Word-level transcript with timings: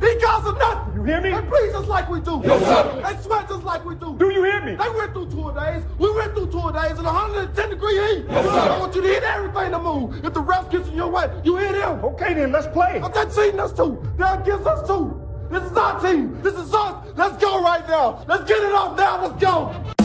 Guys 0.00 0.44
are 0.46 0.58
nothing. 0.58 0.94
You 0.94 1.04
hear 1.04 1.20
me? 1.20 1.30
They 1.30 1.40
breathe 1.40 1.72
just 1.72 1.88
like 1.88 2.08
we 2.10 2.20
do. 2.20 2.40
Yes, 2.44 2.62
sir. 2.62 3.02
They 3.02 3.22
sweat 3.22 3.48
just 3.48 3.64
like 3.64 3.84
we 3.84 3.94
do. 3.94 4.16
Do 4.18 4.30
you 4.30 4.44
hear 4.44 4.62
me? 4.62 4.74
They 4.74 4.88
went 4.90 5.12
through 5.12 5.30
tour 5.30 5.52
days. 5.54 5.82
We 5.98 6.12
went 6.14 6.34
through 6.34 6.50
tour 6.50 6.70
days 6.70 6.98
in 6.98 7.04
110 7.04 7.70
degree 7.70 7.94
heat. 7.94 8.24
Yes, 8.28 8.44
sir. 8.44 8.50
I 8.50 8.78
want 8.78 8.94
you 8.94 9.02
to 9.02 9.08
hit 9.08 9.22
everything 9.22 9.72
to 9.72 9.78
move. 9.78 10.24
If 10.24 10.34
the 10.34 10.40
ref 10.40 10.70
gets 10.70 10.88
in 10.88 10.94
your 10.94 11.08
way, 11.08 11.30
you 11.44 11.56
hit 11.56 11.74
him. 11.74 12.04
Okay, 12.04 12.34
then 12.34 12.52
let's 12.52 12.66
play. 12.68 13.00
I'm 13.02 13.12
just 13.12 13.36
cheating 13.36 13.58
us 13.58 13.72
too. 13.72 14.02
They're 14.16 14.40
against 14.40 14.66
us 14.66 14.86
too. 14.86 15.20
This 15.50 15.62
is 15.62 15.76
our 15.76 16.00
team. 16.00 16.40
This 16.42 16.54
is 16.54 16.74
us. 16.74 17.06
Let's 17.16 17.42
go 17.42 17.62
right 17.62 17.86
now. 17.88 18.24
Let's 18.28 18.44
get 18.44 18.58
it 18.58 18.72
off 18.72 18.96
now. 18.96 19.26
Let's 19.26 19.40
go. 19.42 19.97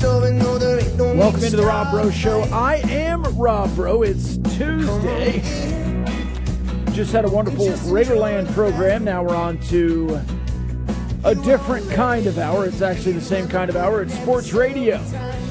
Welcome 0.00 1.44
into 1.44 1.56
the 1.56 1.64
Rob 1.66 1.90
Breaux 1.90 2.10
Show. 2.10 2.42
I 2.52 2.76
am 2.88 3.22
Rob 3.36 3.74
Breaux. 3.74 4.02
It's 4.02 4.36
Tuesday. 4.56 5.40
Just 6.92 7.12
had 7.12 7.24
a 7.24 7.28
wonderful 7.28 7.66
Raiderland 7.66 8.52
program. 8.52 9.04
Now 9.04 9.22
we're 9.22 9.36
on 9.36 9.58
to 9.68 10.20
a 11.24 11.34
different 11.34 11.88
kind 11.90 12.26
of 12.26 12.38
hour. 12.38 12.66
It's 12.66 12.80
actually 12.80 13.12
the 13.12 13.20
same 13.20 13.48
kind 13.48 13.70
of 13.70 13.76
hour. 13.76 14.02
It's 14.02 14.14
sports 14.14 14.52
radio. 14.52 15.02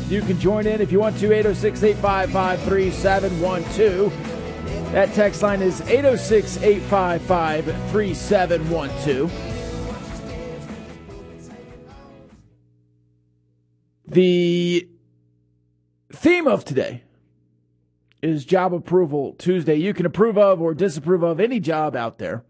You 0.09 0.21
can 0.21 0.39
join 0.39 0.67
in 0.67 0.81
if 0.81 0.91
you 0.91 0.99
want 0.99 1.17
to. 1.19 1.31
806 1.31 1.83
855 1.83 2.61
3712. 2.63 4.91
That 4.91 5.13
text 5.13 5.41
line 5.41 5.61
is 5.61 5.81
806 5.81 6.57
855 6.57 7.65
3712. 7.91 9.50
The 14.11 14.89
theme 16.11 16.45
of 16.45 16.65
today 16.65 17.03
is 18.21 18.43
job 18.43 18.73
approval 18.73 19.35
Tuesday. 19.37 19.75
You 19.75 19.93
can 19.93 20.05
approve 20.05 20.37
of 20.37 20.61
or 20.61 20.73
disapprove 20.73 21.23
of 21.23 21.39
any 21.39 21.61
job 21.61 21.95
out 21.95 22.17
there. 22.17 22.43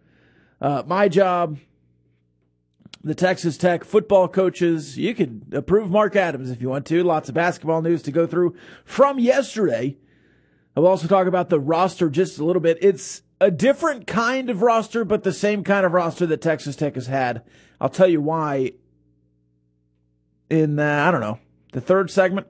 Uh, 0.59 0.81
my 0.87 1.07
job, 1.07 1.59
the 3.03 3.13
Texas 3.13 3.57
Tech 3.57 3.83
football 3.83 4.27
coaches, 4.27 4.97
you 4.97 5.13
could 5.13 5.51
approve 5.51 5.91
Mark 5.91 6.15
Adams 6.15 6.49
if 6.49 6.63
you 6.63 6.69
want 6.69 6.87
to. 6.87 7.03
Lots 7.03 7.29
of 7.29 7.35
basketball 7.35 7.83
news 7.83 8.01
to 8.03 8.11
go 8.11 8.25
through 8.25 8.55
from 8.83 9.19
yesterday. 9.19 9.97
I'll 10.75 10.87
also 10.87 11.07
talk 11.07 11.27
about 11.27 11.49
the 11.49 11.59
roster 11.59 12.09
just 12.09 12.39
a 12.39 12.43
little 12.43 12.63
bit. 12.63 12.79
It's 12.81 13.21
a 13.39 13.51
different 13.51 14.07
kind 14.07 14.49
of 14.49 14.63
roster, 14.63 15.05
but 15.05 15.23
the 15.23 15.31
same 15.31 15.63
kind 15.63 15.85
of 15.85 15.91
roster 15.91 16.25
that 16.25 16.41
Texas 16.41 16.75
Tech 16.75 16.95
has 16.95 17.05
had. 17.05 17.43
I'll 17.79 17.87
tell 17.87 18.07
you 18.07 18.19
why 18.19 18.71
in, 20.49 20.79
uh, 20.79 21.05
I 21.07 21.11
don't 21.11 21.21
know, 21.21 21.37
the 21.71 21.81
third 21.81 22.09
segment. 22.09 22.47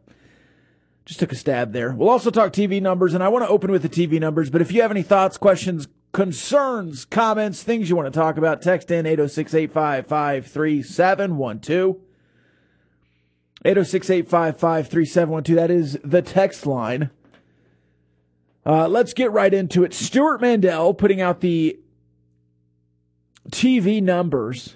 Just 1.05 1.19
took 1.19 1.31
a 1.31 1.35
stab 1.35 1.73
there. 1.73 1.93
We'll 1.93 2.09
also 2.09 2.29
talk 2.29 2.53
TV 2.53 2.81
numbers, 2.81 3.13
and 3.13 3.23
I 3.23 3.27
want 3.27 3.43
to 3.43 3.49
open 3.49 3.71
with 3.71 3.81
the 3.81 3.89
TV 3.89 4.19
numbers, 4.19 4.49
but 4.49 4.61
if 4.61 4.71
you 4.71 4.81
have 4.81 4.91
any 4.91 5.01
thoughts, 5.01 5.37
questions, 5.37 5.87
concerns, 6.11 7.05
comments, 7.05 7.63
things 7.63 7.89
you 7.89 7.95
want 7.95 8.11
to 8.11 8.17
talk 8.17 8.37
about, 8.37 8.61
text 8.61 8.91
in 8.91 9.05
806 9.05 9.53
855 9.53 10.47
3712. 10.47 11.97
806 13.63 14.09
855 14.09 14.87
3712. 14.87 15.55
That 15.55 15.71
is 15.71 15.97
the 16.03 16.21
text 16.21 16.65
line. 16.65 17.09
Uh, 18.65 18.87
let's 18.87 19.13
get 19.13 19.31
right 19.31 19.53
into 19.53 19.83
it. 19.83 19.93
Stewart 19.93 20.41
Mandel 20.41 20.93
putting 20.93 21.21
out 21.21 21.41
the 21.41 21.79
TV 23.49 24.01
numbers. 24.01 24.75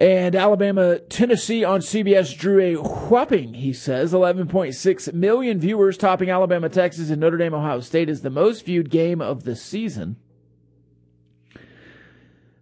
And 0.00 0.34
Alabama, 0.34 0.98
Tennessee 0.98 1.62
on 1.62 1.80
CBS 1.80 2.36
drew 2.36 2.58
a 2.58 2.74
whopping, 2.76 3.52
he 3.52 3.74
says, 3.74 4.14
11.6 4.14 5.12
million 5.12 5.60
viewers, 5.60 5.98
topping 5.98 6.30
Alabama, 6.30 6.70
Texas, 6.70 7.10
and 7.10 7.20
Notre 7.20 7.36
Dame, 7.36 7.52
Ohio 7.52 7.80
State 7.80 8.08
is 8.08 8.22
the 8.22 8.30
most 8.30 8.64
viewed 8.64 8.88
game 8.88 9.20
of 9.20 9.44
the 9.44 9.54
season. 9.54 10.16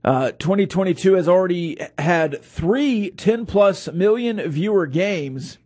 Uh, 0.03 0.33
2022 0.33 1.15
has 1.15 1.29
already 1.29 1.79
had 1.97 2.43
three 2.43 3.11
10 3.11 3.47
plus 3.47 3.89
million 3.93 4.41
viewer 4.51 4.87
games. 4.87 5.59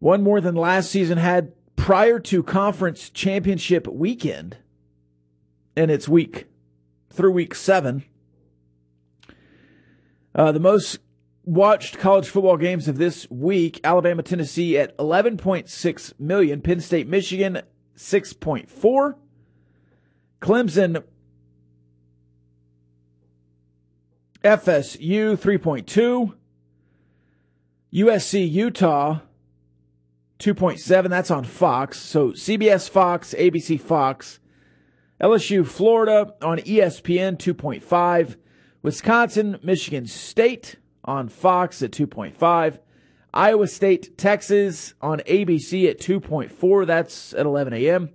One 0.00 0.24
more 0.24 0.40
than 0.40 0.56
last 0.56 0.90
season 0.90 1.18
had 1.18 1.52
prior 1.76 2.18
to 2.18 2.42
conference 2.42 3.10
championship 3.10 3.86
weekend. 3.86 4.56
And 5.76 5.90
it's 5.90 6.08
week 6.08 6.46
through 7.10 7.32
week 7.32 7.54
seven. 7.54 8.04
Uh, 10.34 10.50
the 10.50 10.60
most 10.60 10.98
watched 11.44 11.98
college 11.98 12.28
football 12.28 12.56
games 12.56 12.88
of 12.88 12.98
this 12.98 13.30
week 13.30 13.80
Alabama, 13.84 14.22
Tennessee 14.22 14.78
at 14.78 14.96
11.6 14.98 16.20
million, 16.20 16.60
Penn 16.60 16.80
State, 16.80 17.06
Michigan 17.06 17.62
6.4, 17.96 19.14
Clemson, 20.40 21.04
FSU 24.42 25.36
3.2, 25.36 26.34
USC, 27.94 28.50
Utah 28.50 29.20
2.7. 30.38 31.08
That's 31.08 31.30
on 31.30 31.44
Fox. 31.44 31.98
So 32.00 32.32
CBS, 32.32 32.90
Fox, 32.90 33.34
ABC, 33.38 33.80
Fox. 33.80 34.40
LSU, 35.20 35.64
Florida 35.64 36.34
on 36.42 36.58
ESPN 36.58 37.38
2.5. 37.38 38.36
Wisconsin, 38.84 39.58
Michigan 39.62 40.06
State 40.06 40.76
on 41.06 41.30
Fox 41.30 41.82
at 41.82 41.90
2.5. 41.90 42.78
Iowa 43.32 43.66
State, 43.66 44.18
Texas 44.18 44.92
on 45.00 45.20
ABC 45.20 45.88
at 45.88 45.98
2.4. 45.98 46.86
That's 46.86 47.32
at 47.32 47.46
11 47.46 47.72
a.m. 47.72 48.10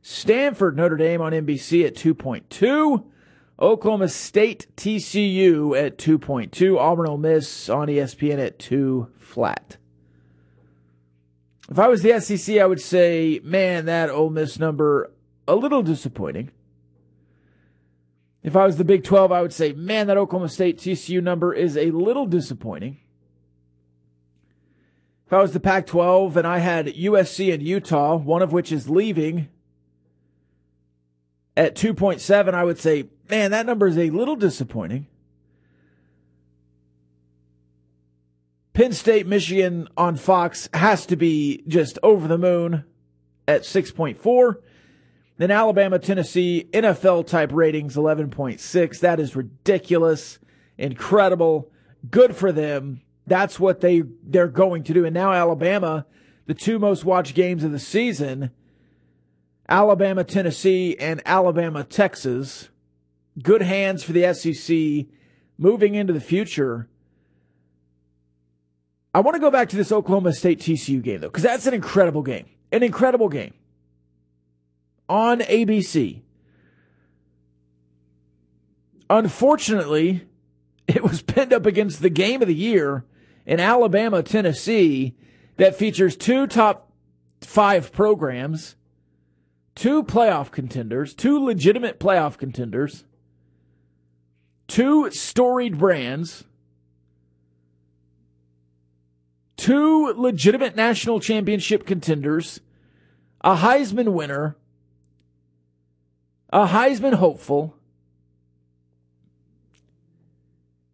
Stanford, 0.00 0.74
Notre 0.74 0.96
Dame 0.96 1.20
on 1.20 1.32
NBC 1.32 1.86
at 1.86 1.94
2.2. 1.94 3.04
Oklahoma 3.60 4.08
State, 4.08 4.66
TCU 4.74 5.78
at 5.78 5.98
2.2. 5.98 6.78
Auburn, 6.78 7.08
Ole 7.08 7.18
Miss 7.18 7.68
on 7.68 7.88
ESPN 7.88 8.38
at 8.38 8.58
2 8.58 9.08
flat. 9.18 9.76
If 11.70 11.78
I 11.78 11.88
was 11.88 12.00
the 12.00 12.18
SEC, 12.20 12.56
I 12.56 12.64
would 12.64 12.80
say, 12.80 13.42
man, 13.44 13.84
that 13.84 14.08
Ole 14.08 14.30
Miss 14.30 14.58
number 14.58 15.12
a 15.46 15.54
little 15.54 15.82
disappointing. 15.82 16.52
If 18.46 18.54
I 18.54 18.64
was 18.64 18.76
the 18.76 18.84
Big 18.84 19.02
12, 19.02 19.32
I 19.32 19.42
would 19.42 19.52
say, 19.52 19.72
man, 19.72 20.06
that 20.06 20.16
Oklahoma 20.16 20.48
State 20.48 20.78
TCU 20.78 21.20
number 21.20 21.52
is 21.52 21.76
a 21.76 21.90
little 21.90 22.26
disappointing. 22.26 22.98
If 25.26 25.32
I 25.32 25.42
was 25.42 25.52
the 25.52 25.58
Pac 25.58 25.88
12 25.88 26.36
and 26.36 26.46
I 26.46 26.58
had 26.58 26.86
USC 26.86 27.52
and 27.52 27.60
Utah, 27.60 28.14
one 28.14 28.42
of 28.42 28.52
which 28.52 28.70
is 28.70 28.88
leaving 28.88 29.48
at 31.56 31.74
2.7, 31.74 32.54
I 32.54 32.62
would 32.62 32.78
say, 32.78 33.08
man, 33.28 33.50
that 33.50 33.66
number 33.66 33.88
is 33.88 33.98
a 33.98 34.10
little 34.10 34.36
disappointing. 34.36 35.08
Penn 38.74 38.92
State, 38.92 39.26
Michigan 39.26 39.88
on 39.96 40.14
Fox 40.14 40.68
has 40.72 41.04
to 41.06 41.16
be 41.16 41.64
just 41.66 41.98
over 42.04 42.28
the 42.28 42.38
moon 42.38 42.84
at 43.48 43.62
6.4. 43.62 44.56
Then 45.38 45.50
Alabama, 45.50 45.98
Tennessee, 45.98 46.68
NFL 46.72 47.26
type 47.26 47.52
ratings 47.52 47.96
11.6. 47.96 49.00
That 49.00 49.20
is 49.20 49.36
ridiculous, 49.36 50.38
incredible, 50.78 51.70
good 52.10 52.34
for 52.34 52.52
them. 52.52 53.02
That's 53.26 53.60
what 53.60 53.80
they 53.80 54.04
they're 54.22 54.48
going 54.48 54.84
to 54.84 54.94
do. 54.94 55.04
And 55.04 55.12
now 55.12 55.32
Alabama, 55.32 56.06
the 56.46 56.54
two 56.54 56.78
most 56.78 57.04
watched 57.04 57.34
games 57.34 57.64
of 57.64 57.72
the 57.72 57.78
season, 57.78 58.50
Alabama, 59.68 60.24
Tennessee, 60.24 60.96
and 60.98 61.20
Alabama, 61.26 61.84
Texas. 61.84 62.70
good 63.42 63.60
hands 63.62 64.02
for 64.02 64.12
the 64.12 64.32
SEC 64.32 65.12
moving 65.58 65.94
into 65.94 66.12
the 66.12 66.20
future. 66.20 66.88
I 69.12 69.20
want 69.20 69.34
to 69.34 69.40
go 69.40 69.50
back 69.50 69.68
to 69.70 69.76
this 69.76 69.92
Oklahoma 69.92 70.32
State 70.32 70.60
TCU 70.60 71.02
game, 71.02 71.20
though, 71.20 71.28
because 71.28 71.42
that's 71.42 71.66
an 71.66 71.74
incredible 71.74 72.22
game. 72.22 72.46
An 72.70 72.82
incredible 72.82 73.28
game 73.28 73.54
on 75.08 75.40
ABC. 75.40 76.22
Unfortunately, 79.08 80.26
it 80.88 81.02
was 81.02 81.22
pinned 81.22 81.52
up 81.52 81.66
against 81.66 82.00
the 82.00 82.10
game 82.10 82.42
of 82.42 82.48
the 82.48 82.54
year 82.54 83.04
in 83.44 83.60
Alabama, 83.60 84.22
Tennessee, 84.22 85.14
that 85.56 85.76
features 85.76 86.16
two 86.16 86.46
top 86.46 86.92
five 87.40 87.92
programs, 87.92 88.76
two 89.74 90.02
playoff 90.02 90.50
contenders, 90.50 91.14
two 91.14 91.42
legitimate 91.42 92.00
playoff 92.00 92.36
contenders, 92.36 93.04
two 94.66 95.10
storied 95.12 95.78
brands, 95.78 96.44
two 99.56 100.12
legitimate 100.16 100.76
national 100.76 101.20
championship 101.20 101.86
contenders, 101.86 102.60
a 103.42 103.56
Heisman 103.56 104.08
winner, 104.08 104.56
a 106.50 106.66
Heisman 106.66 107.14
hopeful, 107.14 107.76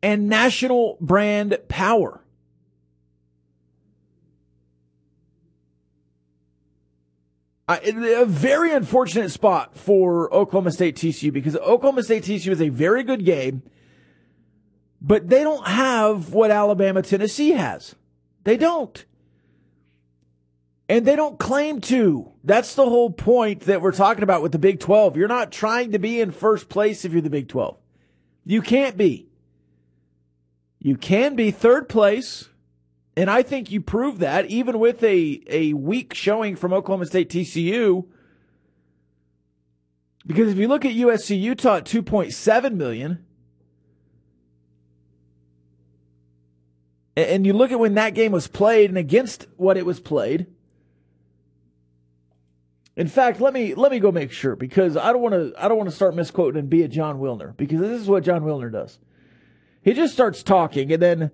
and 0.03 0.29
national 0.29 0.97
brand 1.01 1.59
power. 1.69 2.23
a 7.69 8.27
very 8.27 8.73
unfortunate 8.73 9.31
spot 9.31 9.77
for 9.77 10.33
Oklahoma 10.35 10.73
State 10.73 10.97
TCU 10.97 11.33
because 11.33 11.57
Oklahoma 11.57 12.03
State 12.03 12.25
TCU 12.25 12.51
is 12.51 12.61
a 12.61 12.69
very 12.69 13.03
good 13.03 13.25
game, 13.25 13.63
but 15.01 15.29
they 15.29 15.43
don't 15.43 15.67
have 15.67 16.33
what 16.35 16.51
Alabama 16.51 17.03
Tennessee 17.03 17.51
has. 17.51 17.95
They 18.45 18.57
don't. 18.57 19.05
And 20.89 21.07
they 21.07 21.17
don't 21.17 21.39
claim 21.39 21.81
to. 21.83 22.32
That's 22.45 22.75
the 22.75 22.89
whole 22.89 23.11
point 23.11 23.61
that 23.63 23.81
we're 23.81 23.93
talking 23.93 24.25
about 24.25 24.43
with 24.43 24.53
the 24.53 24.59
Big 24.59 24.81
12. 24.81 25.17
You're 25.17 25.29
not 25.29 25.53
trying 25.53 25.93
to 25.93 25.99
be 25.99 26.21
in 26.21 26.33
first 26.33 26.69
place 26.69 27.05
if 27.05 27.13
you're 27.13 27.23
the 27.23 27.31
Big 27.31 27.49
12. 27.49 27.77
You 28.45 28.63
can't 28.63 28.97
be. 28.97 29.29
You 30.81 30.97
can 30.97 31.37
be 31.37 31.53
third 31.53 31.89
place. 31.89 32.49
And 33.17 33.31
I 33.31 33.43
think 33.43 33.71
you 33.71 33.81
prove 33.81 34.19
that 34.19 34.47
even 34.47 34.81
with 34.81 35.03
a, 35.05 35.43
a 35.47 35.75
weak 35.75 36.15
showing 36.15 36.57
from 36.57 36.73
Oklahoma 36.73 37.07
State 37.07 37.31
TCU. 37.31 38.07
Because 40.27 40.51
if 40.51 40.59
you 40.59 40.67
look 40.67 40.85
at 40.85 40.93
USC 40.93 41.41
Utah 41.41 41.77
at 41.77 41.85
2.7 41.85 42.75
million, 42.75 43.25
and 47.17 47.47
you 47.47 47.53
look 47.53 47.71
at 47.71 47.79
when 47.79 47.95
that 47.95 48.15
game 48.15 48.33
was 48.33 48.49
played 48.49 48.91
and 48.91 48.99
against 48.99 49.47
what 49.57 49.77
it 49.77 49.85
was 49.85 50.01
played. 50.01 50.47
In 52.97 53.09
fact, 53.09 53.41
let 53.41 53.55
me 53.55 53.75
let 53.75 53.91
me 53.91 53.99
go 53.99 54.13
make 54.13 54.33
sure 54.33 54.55
because 54.55 54.97
I 54.97 55.13
don't 55.13 55.23
want 55.23 55.35
to 55.35 55.53
I 55.57 55.69
don't 55.69 55.79
want 55.79 55.89
to 55.89 55.97
start 55.97 56.15
misquoting 56.15 56.59
and 56.59 56.69
be 56.69 56.83
a 56.83 56.89
Jon 56.89 57.21
Wilner 57.21 57.57
because 57.57 57.81
this 57.81 58.01
is 58.01 58.09
what 58.09 58.23
Jon 58.23 58.43
Wilner 58.43 58.71
does. 58.71 58.99
He 59.83 59.95
just 59.95 60.13
starts 60.13 60.43
talking 60.43 60.93
and 60.93 61.03
then 61.03 61.31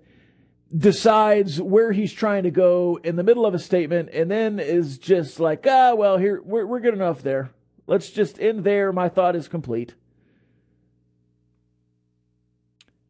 decides 0.75 1.61
where 1.61 1.91
he's 1.91 2.13
trying 2.13 2.43
to 2.43 2.51
go 2.51 2.99
in 3.03 3.15
the 3.15 3.23
middle 3.23 3.45
of 3.45 3.53
a 3.53 3.59
statement 3.59 4.09
and 4.13 4.29
then 4.29 4.59
is 4.59 4.97
just 4.97 5.39
like, 5.39 5.65
ah, 5.67 5.93
well, 5.95 6.17
here, 6.17 6.41
we're, 6.43 6.65
we're 6.65 6.79
good 6.79 6.93
enough 6.93 7.21
there. 7.21 7.51
Let's 7.87 8.09
just 8.09 8.39
end 8.39 8.63
there. 8.63 8.93
My 8.93 9.09
thought 9.09 9.35
is 9.35 9.47
complete. 9.47 9.95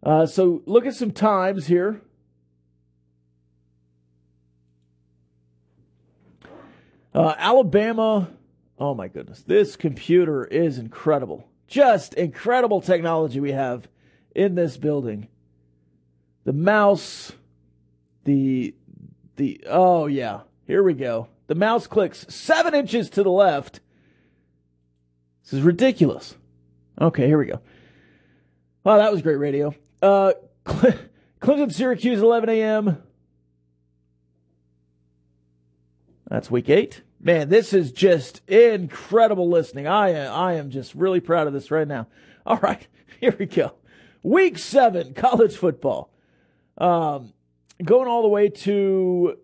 Uh, 0.01 0.25
so 0.25 0.61
look 0.65 0.85
at 0.85 0.95
some 0.95 1.11
times 1.11 1.67
here. 1.67 2.01
Uh, 7.13 7.35
Alabama. 7.37 8.29
Oh 8.79 8.93
my 8.95 9.09
goodness. 9.09 9.41
This 9.41 9.75
computer 9.75 10.45
is 10.45 10.77
incredible. 10.77 11.47
Just 11.67 12.13
incredible 12.13 12.81
technology 12.81 13.39
we 13.39 13.51
have 13.51 13.87
in 14.33 14.55
this 14.55 14.77
building. 14.77 15.27
The 16.45 16.53
mouse, 16.53 17.33
the 18.23 18.73
the 19.35 19.63
oh 19.67 20.07
yeah, 20.07 20.41
here 20.65 20.81
we 20.81 20.93
go. 20.93 21.27
The 21.47 21.55
mouse 21.55 21.87
clicks 21.87 22.25
seven 22.29 22.73
inches 22.73 23.09
to 23.11 23.23
the 23.23 23.31
left. 23.31 23.81
This 25.43 25.53
is 25.53 25.61
ridiculous. 25.61 26.35
Okay, 27.01 27.27
here 27.27 27.37
we 27.37 27.45
go. 27.45 27.61
Oh, 28.85 28.97
that 28.97 29.11
was 29.11 29.21
great 29.21 29.35
radio. 29.35 29.73
Uh, 30.01 30.33
Clemson, 30.65 31.73
Syracuse, 31.73 32.21
11 32.21 32.49
a.m. 32.49 33.01
That's 36.29 36.51
week 36.51 36.69
eight. 36.69 37.01
Man, 37.21 37.49
this 37.49 37.73
is 37.73 37.91
just 37.91 38.41
incredible 38.47 39.49
listening. 39.49 39.87
I 39.87 40.11
am, 40.11 40.33
I 40.33 40.53
am 40.53 40.69
just 40.69 40.95
really 40.95 41.19
proud 41.19 41.47
of 41.47 41.53
this 41.53 41.69
right 41.69 41.87
now. 41.87 42.07
All 42.45 42.57
right, 42.57 42.87
here 43.19 43.35
we 43.37 43.45
go. 43.45 43.73
Week 44.23 44.57
seven, 44.57 45.13
college 45.13 45.55
football. 45.57 46.13
Um, 46.77 47.33
going 47.83 48.07
all 48.07 48.21
the 48.21 48.29
way 48.29 48.49
to 48.49 49.37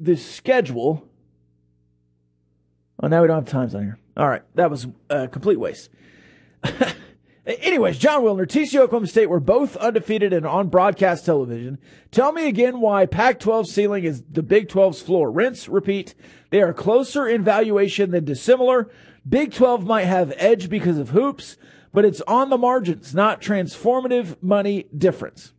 the 0.00 0.16
schedule. 0.16 1.06
Oh, 3.02 3.08
now 3.08 3.20
we 3.20 3.28
don't 3.28 3.44
have 3.44 3.52
times 3.52 3.74
on 3.74 3.82
here. 3.82 3.98
All 4.16 4.28
right, 4.28 4.42
that 4.54 4.70
was 4.70 4.86
a 5.10 5.28
complete 5.28 5.60
waste. 5.60 5.90
Anyways, 7.48 7.96
Jon 7.96 8.22
Wilner, 8.22 8.46
TCU 8.46 8.80
Oklahoma 8.80 9.06
State 9.06 9.30
were 9.30 9.40
both 9.40 9.74
undefeated 9.78 10.34
and 10.34 10.44
on 10.44 10.68
broadcast 10.68 11.24
television. 11.24 11.78
Tell 12.10 12.30
me 12.30 12.46
again 12.46 12.78
why 12.78 13.06
Pac 13.06 13.40
12 13.40 13.66
ceiling 13.66 14.04
is 14.04 14.22
the 14.30 14.42
Big 14.42 14.68
12's 14.68 15.00
floor. 15.00 15.30
Rinse, 15.30 15.66
repeat. 15.66 16.14
They 16.50 16.60
are 16.60 16.74
closer 16.74 17.26
in 17.26 17.42
valuation 17.42 18.10
than 18.10 18.26
dissimilar. 18.26 18.90
Big 19.26 19.54
12 19.54 19.86
might 19.86 20.04
have 20.04 20.34
edge 20.36 20.68
because 20.68 20.98
of 20.98 21.10
hoops, 21.10 21.56
but 21.90 22.04
it's 22.04 22.20
on 22.22 22.50
the 22.50 22.58
margins, 22.58 23.14
not 23.14 23.40
transformative 23.40 24.36
money 24.42 24.84
difference. 24.96 25.54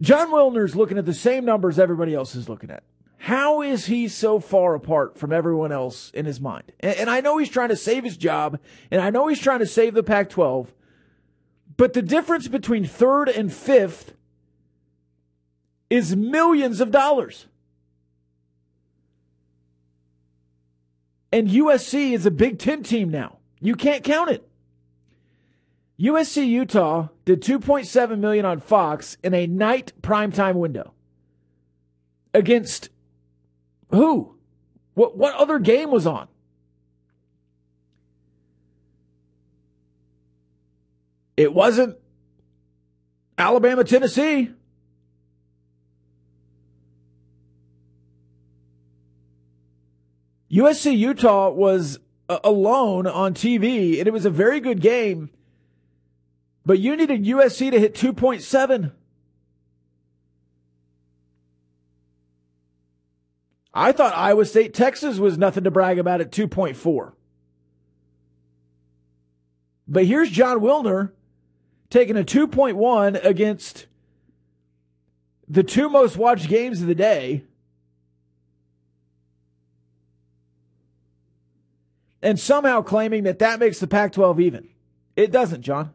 Jon 0.00 0.32
Wilner's 0.32 0.74
looking 0.74 0.98
at 0.98 1.06
the 1.06 1.14
same 1.14 1.44
numbers 1.44 1.78
everybody 1.78 2.16
else 2.16 2.34
is 2.34 2.48
looking 2.48 2.70
at. 2.70 2.82
How 3.24 3.60
is 3.60 3.84
he 3.84 4.08
so 4.08 4.40
far 4.40 4.74
apart 4.74 5.18
from 5.18 5.30
everyone 5.30 5.72
else 5.72 6.10
in 6.12 6.24
his 6.24 6.40
mind? 6.40 6.72
And, 6.80 6.96
and 6.96 7.10
I 7.10 7.20
know 7.20 7.36
he's 7.36 7.50
trying 7.50 7.68
to 7.68 7.76
save 7.76 8.02
his 8.02 8.16
job, 8.16 8.58
and 8.90 9.02
I 9.02 9.10
know 9.10 9.26
he's 9.28 9.38
trying 9.38 9.58
to 9.58 9.66
save 9.66 9.92
the 9.92 10.02
Pac 10.02 10.30
12, 10.30 10.72
but 11.76 11.92
the 11.92 12.00
difference 12.00 12.48
between 12.48 12.86
third 12.86 13.28
and 13.28 13.52
fifth 13.52 14.14
is 15.90 16.16
millions 16.16 16.80
of 16.80 16.90
dollars. 16.90 17.44
And 21.30 21.46
USC 21.46 22.12
is 22.12 22.24
a 22.24 22.30
Big 22.30 22.58
Ten 22.58 22.82
team 22.82 23.10
now. 23.10 23.36
You 23.60 23.74
can't 23.74 24.02
count 24.02 24.30
it. 24.30 24.48
USC 26.00 26.46
Utah 26.46 27.08
did 27.26 27.42
2.7 27.42 28.18
million 28.18 28.46
on 28.46 28.60
Fox 28.60 29.18
in 29.22 29.34
a 29.34 29.46
night 29.46 29.92
primetime 30.00 30.54
window 30.54 30.94
against 32.32 32.88
who? 33.90 34.36
What 34.94 35.16
what 35.16 35.34
other 35.34 35.58
game 35.58 35.90
was 35.90 36.06
on? 36.06 36.28
It 41.36 41.54
wasn't 41.54 41.96
Alabama 43.38 43.84
Tennessee. 43.84 44.50
USC 50.50 50.98
Utah 50.98 51.48
was 51.48 51.98
uh, 52.28 52.40
alone 52.42 53.06
on 53.06 53.34
TV 53.34 53.98
and 53.98 54.06
it 54.06 54.12
was 54.12 54.26
a 54.26 54.30
very 54.30 54.60
good 54.60 54.80
game. 54.80 55.30
But 56.66 56.78
you 56.78 56.96
needed 56.96 57.24
USC 57.24 57.70
to 57.70 57.80
hit 57.80 57.94
2.7. 57.94 58.92
I 63.72 63.92
thought 63.92 64.16
Iowa 64.16 64.44
State, 64.44 64.74
Texas 64.74 65.18
was 65.18 65.38
nothing 65.38 65.64
to 65.64 65.70
brag 65.70 65.98
about 65.98 66.20
at 66.20 66.32
2.4. 66.32 67.12
But 69.86 70.06
here's 70.06 70.30
Jon 70.30 70.60
Wilner 70.60 71.12
taking 71.88 72.16
a 72.16 72.24
2.1 72.24 73.24
against 73.24 73.86
the 75.48 75.64
two 75.64 75.88
most 75.88 76.16
watched 76.16 76.48
games 76.48 76.80
of 76.80 76.86
the 76.86 76.94
day. 76.94 77.44
And 82.22 82.38
somehow 82.38 82.82
claiming 82.82 83.24
that 83.24 83.38
that 83.40 83.58
makes 83.58 83.80
the 83.80 83.86
Pac 83.86 84.12
12 84.12 84.40
even. 84.40 84.68
It 85.16 85.32
doesn't, 85.32 85.62
John. 85.62 85.92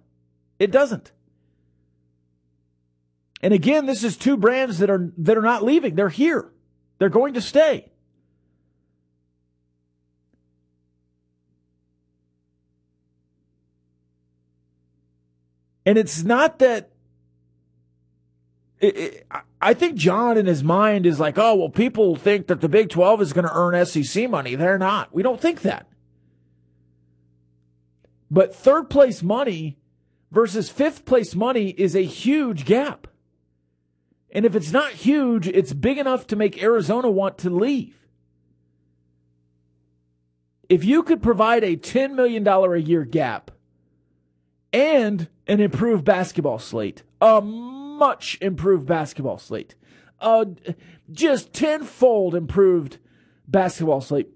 It 0.60 0.72
doesn't. 0.72 1.12
And 3.41 3.53
again, 3.53 3.86
this 3.86 4.03
is 4.03 4.17
two 4.17 4.36
brands 4.36 4.79
that 4.79 4.89
are 4.89 5.12
that 5.17 5.38
are 5.38 5.41
not 5.41 5.63
leaving. 5.63 5.96
They're 5.96 6.10
here. 6.10 6.51
They're 6.98 7.10
going 7.10 7.34
to 7.34 7.42
stay. 7.42 7.92
And 15.86 15.98
it's 15.98 16.24
not 16.24 16.60
that. 16.60 16.90
It, 18.80 18.98
it, 18.98 19.28
I 19.62 19.74
think 19.74 19.96
John 19.96 20.38
in 20.38 20.48
his 20.48 20.64
mind 20.64 21.06
is 21.06 21.20
like, 21.20 21.38
oh, 21.38 21.56
well, 21.56 21.70
people 21.70 22.16
think 22.16 22.48
that 22.48 22.62
the 22.62 22.68
Big 22.68 22.90
12 22.90 23.22
is 23.22 23.34
going 23.34 23.48
to 23.48 23.54
earn 23.54 23.86
SEC 23.86 24.30
money. 24.30 24.56
They're 24.56 24.78
not. 24.78 25.14
We 25.14 25.24
don't 25.24 25.40
think 25.40 25.62
that. 25.62 25.88
But 28.30 28.54
third 28.54 28.90
place 28.90 29.24
money 29.24 29.78
versus 30.32 30.70
fifth 30.70 31.06
place 31.06 31.36
money 31.36 31.70
is 31.70 31.96
a 31.96 32.04
huge 32.04 32.66
gap. 32.66 33.08
And 34.36 34.44
if 34.44 34.54
it's 34.54 34.74
not 34.74 34.92
huge, 34.92 35.48
it's 35.48 35.72
big 35.72 35.98
enough 35.98 36.27
to 36.27 36.36
make 36.36 36.62
Arizona 36.62 37.10
want 37.10 37.38
to 37.38 37.50
leave. 37.50 37.96
If 40.68 40.84
you 40.84 41.04
could 41.04 41.24
provide 41.24 41.63
a 41.63 41.77
$10 41.77 42.15
million 42.15 42.46
a 42.46 42.75
year 42.75 43.06
gap 43.06 43.51
and 44.74 45.30
an 45.48 45.62
improved 45.62 46.04
basketball 46.04 46.60
slate, 46.60 47.04
a 47.22 47.39
much 47.39 48.38
improved 48.42 48.86
basketball 48.86 49.38
slate, 49.38 49.75
a 50.20 50.46
just 51.10 51.54
tenfold 51.54 52.36
improved 52.36 52.98
basketball 53.48 54.01
slate, 54.01 54.27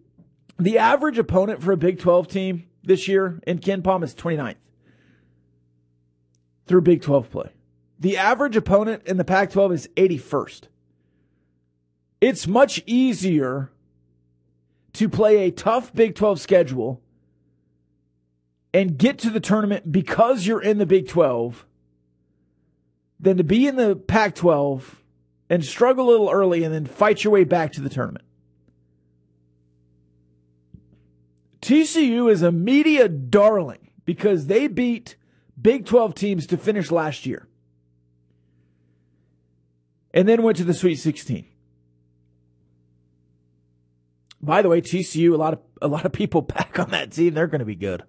the 0.57 0.77
average 0.77 1.17
opponent 1.17 1.61
for 1.61 1.73
a 1.73 1.77
Big 1.77 1.99
12 1.99 2.29
team 2.29 2.69
this 2.83 3.09
year 3.09 3.41
in 3.45 3.59
KenPom 3.59 4.01
is 4.05 4.15
29th 4.15 4.55
through 6.67 6.81
Big 6.83 7.01
12 7.01 7.29
play. 7.29 7.49
The 7.99 8.15
average 8.15 8.55
opponent 8.55 9.03
in 9.05 9.17
the 9.17 9.25
Pac 9.25 9.51
12 9.51 9.73
is 9.73 9.89
81st. 9.97 10.63
It's 12.21 12.47
much 12.47 12.81
easier 12.85 13.71
to 14.93 15.09
play 15.09 15.39
a 15.39 15.51
tough 15.51 15.93
Big 15.93 16.15
12 16.15 16.39
schedule 16.39 17.01
and 18.73 18.97
get 18.97 19.19
to 19.19 19.29
the 19.29 19.39
tournament 19.39 19.91
because 19.91 20.47
you're 20.47 20.61
in 20.61 20.77
the 20.77 20.85
Big 20.85 21.07
12 21.07 21.65
than 23.19 23.35
to 23.37 23.43
be 23.43 23.67
in 23.67 23.75
the 23.75 23.95
Pac 23.95 24.35
12 24.35 25.03
and 25.49 25.65
struggle 25.65 26.09
a 26.09 26.11
little 26.11 26.29
early 26.29 26.63
and 26.63 26.73
then 26.73 26.85
fight 26.85 27.23
your 27.23 27.33
way 27.33 27.43
back 27.43 27.73
to 27.73 27.81
the 27.81 27.89
tournament. 27.89 28.23
TCU 31.61 32.31
is 32.31 32.41
a 32.41 32.51
media 32.51 33.09
darling 33.09 33.91
because 34.05 34.47
they 34.47 34.67
beat 34.67 35.17
Big 35.61 35.85
12 35.85 36.15
teams 36.15 36.47
to 36.47 36.57
finish 36.57 36.91
last 36.91 37.25
year 37.25 37.48
and 40.13 40.27
then 40.27 40.43
went 40.43 40.57
to 40.57 40.63
the 40.63 40.73
Sweet 40.73 40.95
16. 40.95 41.45
By 44.41 44.61
the 44.61 44.69
way, 44.69 44.81
TCU, 44.81 45.33
a 45.33 45.37
lot 45.37 45.53
of 45.53 45.59
a 45.81 45.87
lot 45.87 46.05
of 46.05 46.11
people 46.11 46.41
back 46.55 46.79
on 46.79 46.91
that 46.91 47.11
team. 47.11 47.33
They're 47.33 47.47
going 47.47 47.59
to 47.59 47.65
be 47.65 47.75
good. 47.75 48.03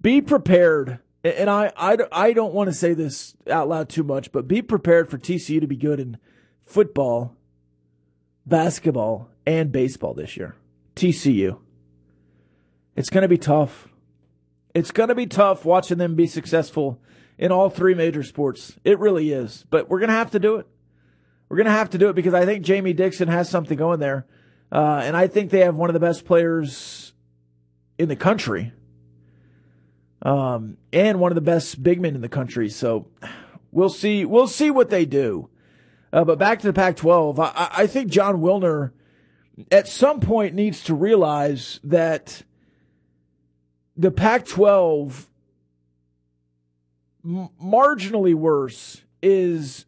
Be 0.00 0.20
prepared, 0.20 1.00
and 1.24 1.50
I, 1.50 1.72
I, 1.76 1.96
I 2.12 2.32
don't 2.32 2.54
want 2.54 2.68
to 2.68 2.74
say 2.74 2.94
this 2.94 3.34
out 3.50 3.68
loud 3.68 3.88
too 3.88 4.04
much, 4.04 4.30
but 4.30 4.46
be 4.46 4.62
prepared 4.62 5.10
for 5.10 5.18
TCU 5.18 5.60
to 5.60 5.66
be 5.66 5.76
good 5.76 5.98
in 5.98 6.18
football, 6.64 7.34
basketball, 8.44 9.30
and 9.44 9.72
baseball 9.72 10.14
this 10.14 10.36
year. 10.36 10.54
TCU. 10.94 11.58
It's 12.94 13.10
going 13.10 13.22
to 13.22 13.28
be 13.28 13.38
tough. 13.38 13.88
It's 14.74 14.90
going 14.90 15.08
to 15.08 15.14
be 15.14 15.26
tough 15.26 15.64
watching 15.64 15.98
them 15.98 16.14
be 16.14 16.26
successful 16.26 17.00
in 17.38 17.52
all 17.52 17.70
three 17.70 17.94
major 17.94 18.22
sports. 18.22 18.78
It 18.84 18.98
really 18.98 19.32
is. 19.32 19.64
But 19.70 19.88
we're 19.88 19.98
going 19.98 20.08
to 20.08 20.14
have 20.14 20.30
to 20.32 20.38
do 20.38 20.56
it. 20.56 20.66
We're 21.48 21.58
going 21.58 21.66
to 21.66 21.72
have 21.72 21.90
to 21.90 21.98
do 21.98 22.08
it 22.08 22.14
because 22.14 22.34
I 22.34 22.44
think 22.44 22.64
Jamie 22.64 22.92
Dixon 22.92 23.28
has 23.28 23.48
something 23.48 23.76
going 23.76 24.00
there. 24.00 24.26
Uh, 24.72 25.00
and 25.04 25.16
I 25.16 25.28
think 25.28 25.50
they 25.50 25.60
have 25.60 25.76
one 25.76 25.88
of 25.88 25.94
the 25.94 26.00
best 26.00 26.24
players 26.24 27.12
in 27.98 28.08
the 28.08 28.16
country. 28.16 28.72
Um, 30.22 30.76
and 30.92 31.20
one 31.20 31.30
of 31.30 31.36
the 31.36 31.40
best 31.40 31.82
big 31.82 32.00
men 32.00 32.14
in 32.14 32.20
the 32.20 32.28
country. 32.28 32.68
So 32.68 33.06
we'll 33.70 33.90
see. 33.90 34.24
We'll 34.24 34.48
see 34.48 34.70
what 34.70 34.90
they 34.90 35.04
do. 35.04 35.50
Uh, 36.12 36.24
but 36.24 36.38
back 36.38 36.60
to 36.60 36.66
the 36.66 36.72
Pac 36.72 36.96
12, 36.96 37.38
I, 37.38 37.52
I 37.54 37.86
think 37.86 38.10
Jon 38.10 38.36
Wilner 38.36 38.92
at 39.70 39.86
some 39.86 40.20
point 40.20 40.54
needs 40.54 40.82
to 40.84 40.94
realize 40.94 41.78
that 41.84 42.42
the 43.96 44.10
Pac 44.10 44.46
12 44.46 45.28
marginally 47.26 48.34
worse 48.34 49.02
is 49.22 49.86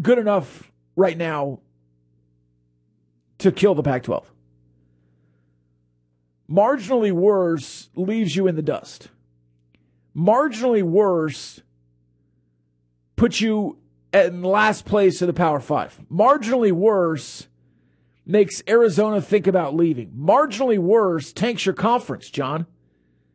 good 0.00 0.18
enough 0.18 0.70
right 0.96 1.16
now 1.16 1.60
to 3.38 3.50
kill 3.50 3.74
the 3.74 3.82
Pac 3.82 4.04
12. 4.04 4.30
Marginally 6.50 7.12
worse 7.12 7.90
leaves 7.94 8.34
you 8.34 8.46
in 8.46 8.56
the 8.56 8.62
dust. 8.62 9.08
Marginally 10.16 10.82
worse 10.82 11.62
puts 13.16 13.40
you 13.40 13.78
in 14.12 14.42
last 14.42 14.84
place 14.84 15.22
of 15.22 15.28
the 15.28 15.32
Power 15.32 15.60
Five. 15.60 16.00
Marginally 16.10 16.72
worse 16.72 17.46
makes 18.26 18.62
Arizona 18.68 19.20
think 19.20 19.46
about 19.46 19.74
leaving. 19.74 20.10
Marginally 20.10 20.78
worse 20.78 21.32
tanks 21.32 21.64
your 21.64 21.74
conference, 21.74 22.30
John. 22.30 22.66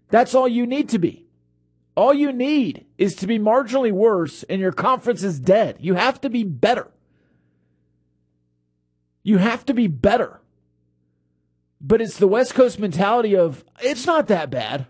That's 0.09 0.35
all 0.35 0.47
you 0.47 0.65
need 0.65 0.89
to 0.89 0.99
be. 0.99 1.24
All 1.95 2.13
you 2.13 2.33
need 2.33 2.85
is 2.97 3.15
to 3.15 3.27
be 3.27 3.39
marginally 3.39 3.91
worse 3.91 4.43
and 4.43 4.59
your 4.59 4.73
conference 4.73 5.23
is 5.23 5.39
dead. 5.39 5.77
You 5.79 5.93
have 5.93 6.19
to 6.21 6.29
be 6.29 6.43
better. 6.43 6.91
You 9.23 9.37
have 9.37 9.65
to 9.65 9.73
be 9.73 9.87
better. 9.87 10.41
But 11.79 12.01
it's 12.01 12.17
the 12.17 12.27
West 12.27 12.53
Coast 12.53 12.79
mentality 12.79 13.35
of 13.35 13.63
it's 13.81 14.05
not 14.05 14.27
that 14.27 14.49
bad. 14.49 14.87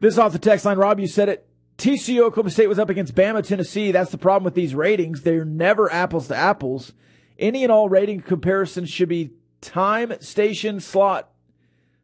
This 0.00 0.18
off 0.18 0.32
the 0.32 0.38
text 0.38 0.64
line, 0.64 0.78
Rob, 0.78 0.98
you 0.98 1.06
said 1.06 1.28
it. 1.28 1.48
TCU 1.78 2.20
Oklahoma 2.22 2.50
State 2.50 2.68
was 2.68 2.78
up 2.78 2.90
against 2.90 3.14
Bama, 3.14 3.46
Tennessee. 3.46 3.92
That's 3.92 4.10
the 4.10 4.18
problem 4.18 4.44
with 4.44 4.54
these 4.54 4.74
ratings. 4.74 5.22
They're 5.22 5.44
never 5.44 5.90
apples 5.92 6.28
to 6.28 6.36
apples. 6.36 6.92
Any 7.38 7.62
and 7.62 7.72
all 7.72 7.88
rating 7.88 8.20
comparisons 8.20 8.90
should 8.90 9.08
be 9.08 9.30
time, 9.62 10.12
station, 10.20 10.80
slot 10.80 11.30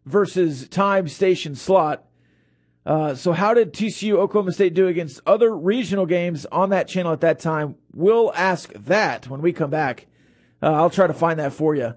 versus 0.06 0.66
time, 0.68 1.06
station, 1.08 1.54
slot. 1.54 2.06
Uh, 2.86 3.14
so, 3.14 3.32
how 3.32 3.52
did 3.52 3.74
TCU 3.74 4.14
Oklahoma 4.14 4.52
State 4.52 4.72
do 4.72 4.86
against 4.86 5.20
other 5.26 5.54
regional 5.54 6.06
games 6.06 6.46
on 6.46 6.70
that 6.70 6.88
channel 6.88 7.12
at 7.12 7.20
that 7.20 7.38
time? 7.38 7.74
We'll 7.92 8.32
ask 8.34 8.72
that 8.72 9.28
when 9.28 9.42
we 9.42 9.52
come 9.52 9.68
back. 9.68 10.06
Uh, 10.62 10.72
I'll 10.72 10.88
try 10.88 11.06
to 11.06 11.12
find 11.12 11.38
that 11.38 11.52
for 11.52 11.74
you. 11.74 11.92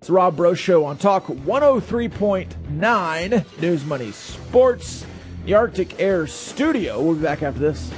It's 0.00 0.10
Rob 0.10 0.36
Breaux 0.36 0.52
Show 0.52 0.84
on 0.84 0.98
Talk 0.98 1.28
103.9 1.28 3.60
News 3.62 3.86
Money 3.86 4.12
Sports, 4.12 5.06
the 5.46 5.54
Arctic 5.54 5.98
Air 5.98 6.26
Studio. 6.26 7.00
We'll 7.00 7.14
be 7.14 7.22
back 7.22 7.42
after 7.42 7.60
this. 7.60 7.90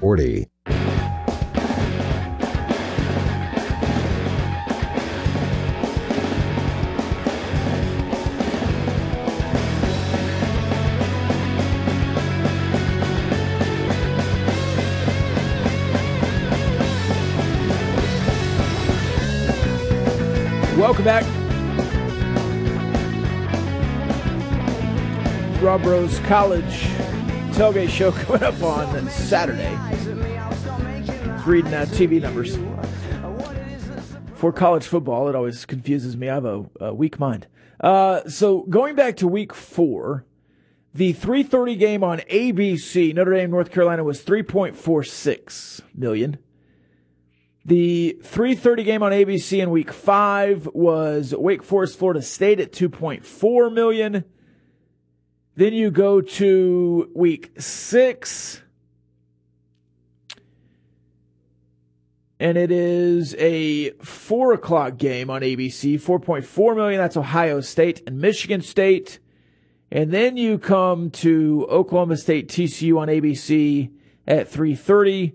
40. 0.00 0.48
Welcome 20.76 21.04
back. 21.04 21.24
Rob 25.60 25.84
Rose 25.84 26.20
College 26.20 26.88
tailgate 27.58 27.88
show 27.88 28.12
coming 28.24 28.44
up 28.44 28.62
on 28.62 29.10
Saturday. 29.10 29.87
Reading 31.48 31.72
uh, 31.72 31.86
TV 31.86 32.20
numbers 32.20 32.58
for 34.34 34.52
college 34.52 34.84
football. 34.84 35.30
It 35.30 35.34
always 35.34 35.64
confuses 35.64 36.14
me. 36.14 36.28
I 36.28 36.34
have 36.34 36.44
a, 36.44 36.66
a 36.78 36.92
weak 36.92 37.18
mind. 37.18 37.46
Uh, 37.80 38.28
so 38.28 38.64
going 38.64 38.94
back 38.94 39.16
to 39.16 39.26
week 39.26 39.54
four, 39.54 40.26
the 40.92 41.14
3:30 41.14 41.78
game 41.78 42.04
on 42.04 42.18
ABC, 42.18 43.14
Notre 43.14 43.32
Dame, 43.32 43.50
North 43.50 43.70
Carolina, 43.70 44.04
was 44.04 44.20
3.46 44.20 45.80
million. 45.94 46.36
The 47.64 48.20
3:30 48.22 48.84
game 48.84 49.02
on 49.02 49.12
ABC 49.12 49.58
in 49.58 49.70
week 49.70 49.90
five 49.90 50.68
was 50.74 51.34
Wake 51.34 51.62
Forest, 51.62 51.98
Florida 51.98 52.20
State 52.20 52.60
at 52.60 52.72
2.4 52.72 53.72
million. 53.72 54.24
Then 55.56 55.72
you 55.72 55.90
go 55.90 56.20
to 56.20 57.10
week 57.14 57.58
six. 57.58 58.60
And 62.40 62.56
it 62.56 62.70
is 62.70 63.34
a 63.36 63.90
four 64.02 64.52
o'clock 64.52 64.96
game 64.96 65.28
on 65.28 65.42
ABC. 65.42 65.94
4.4 66.00 66.76
million. 66.76 67.00
That's 67.00 67.16
Ohio 67.16 67.60
State 67.60 68.02
and 68.06 68.20
Michigan 68.20 68.62
State. 68.62 69.18
And 69.90 70.12
then 70.12 70.36
you 70.36 70.58
come 70.58 71.10
to 71.10 71.66
Oklahoma 71.68 72.16
State 72.16 72.48
TCU 72.48 72.98
on 72.98 73.08
ABC 73.08 73.90
at 74.26 74.48
3:30 74.48 75.32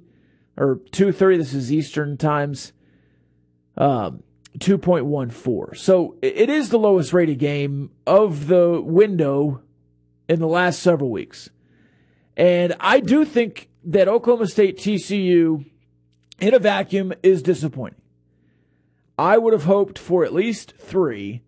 or 0.55 0.79
2:30. 0.91 1.38
This 1.38 1.53
is 1.53 1.74
Eastern 1.74 2.17
times. 2.17 2.72
Um, 3.75 4.24
2.14. 4.60 5.75
So 5.75 6.15
it 6.22 6.50
is 6.50 6.69
the 6.69 6.77
lowest 6.77 7.12
rated 7.12 7.39
game 7.39 7.89
of 8.05 8.48
the 8.48 8.79
window 8.81 9.62
in 10.29 10.39
the 10.39 10.48
last 10.48 10.79
several 10.79 11.10
weeks. 11.10 11.50
And 12.38 12.75
I 12.79 13.00
do 13.00 13.25
think 13.25 13.69
that 13.83 14.07
Oklahoma 14.07 14.48
State 14.48 14.77
TCU 14.77 15.65
in 16.40 16.54
a 16.54 16.60
vacuum 16.60 17.13
is 17.24 17.42
disappointing. 17.42 18.02
I 19.18 19.38
would 19.38 19.54
have 19.54 19.66
hoped 19.66 20.00
for 20.00 20.25
at 20.25 20.34
least 20.34 20.74
three, 20.78 21.44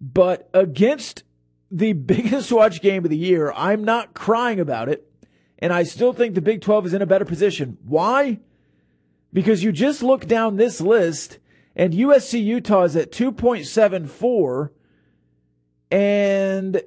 but 0.00 0.48
against 0.54 1.22
the 1.70 1.92
biggest 2.12 2.50
watch 2.52 2.80
game 2.80 3.04
of 3.04 3.10
the 3.10 3.16
year, 3.16 3.52
I'm 3.54 3.84
not 3.84 4.14
crying 4.14 4.60
about 4.60 4.88
it. 4.88 5.10
And 5.58 5.72
I 5.72 5.82
still 5.84 6.12
think 6.12 6.34
the 6.34 6.42
Big 6.42 6.60
12 6.60 6.86
is 6.86 6.94
in 6.94 7.02
a 7.02 7.06
better 7.06 7.24
position. 7.24 7.78
Why? 7.84 8.40
Because 9.32 9.62
you 9.62 9.72
just 9.72 10.02
look 10.02 10.26
down 10.26 10.56
this 10.56 10.80
list 10.80 11.38
and 11.76 11.92
USC 11.92 12.42
Utah 12.42 12.84
is 12.84 12.96
at 12.96 13.12
2.74 13.12 14.70
and 15.90 16.82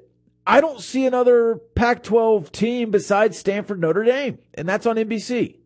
I 0.45 0.61
don't 0.61 0.79
see 0.79 1.05
another 1.05 1.55
Pac 1.75 2.03
12 2.03 2.51
team 2.51 2.89
besides 2.91 3.37
Stanford 3.37 3.81
Notre 3.81 4.03
Dame, 4.03 4.39
and 4.53 4.67
that's 4.67 4.85
on 4.85 4.95
NBC. 4.95 5.57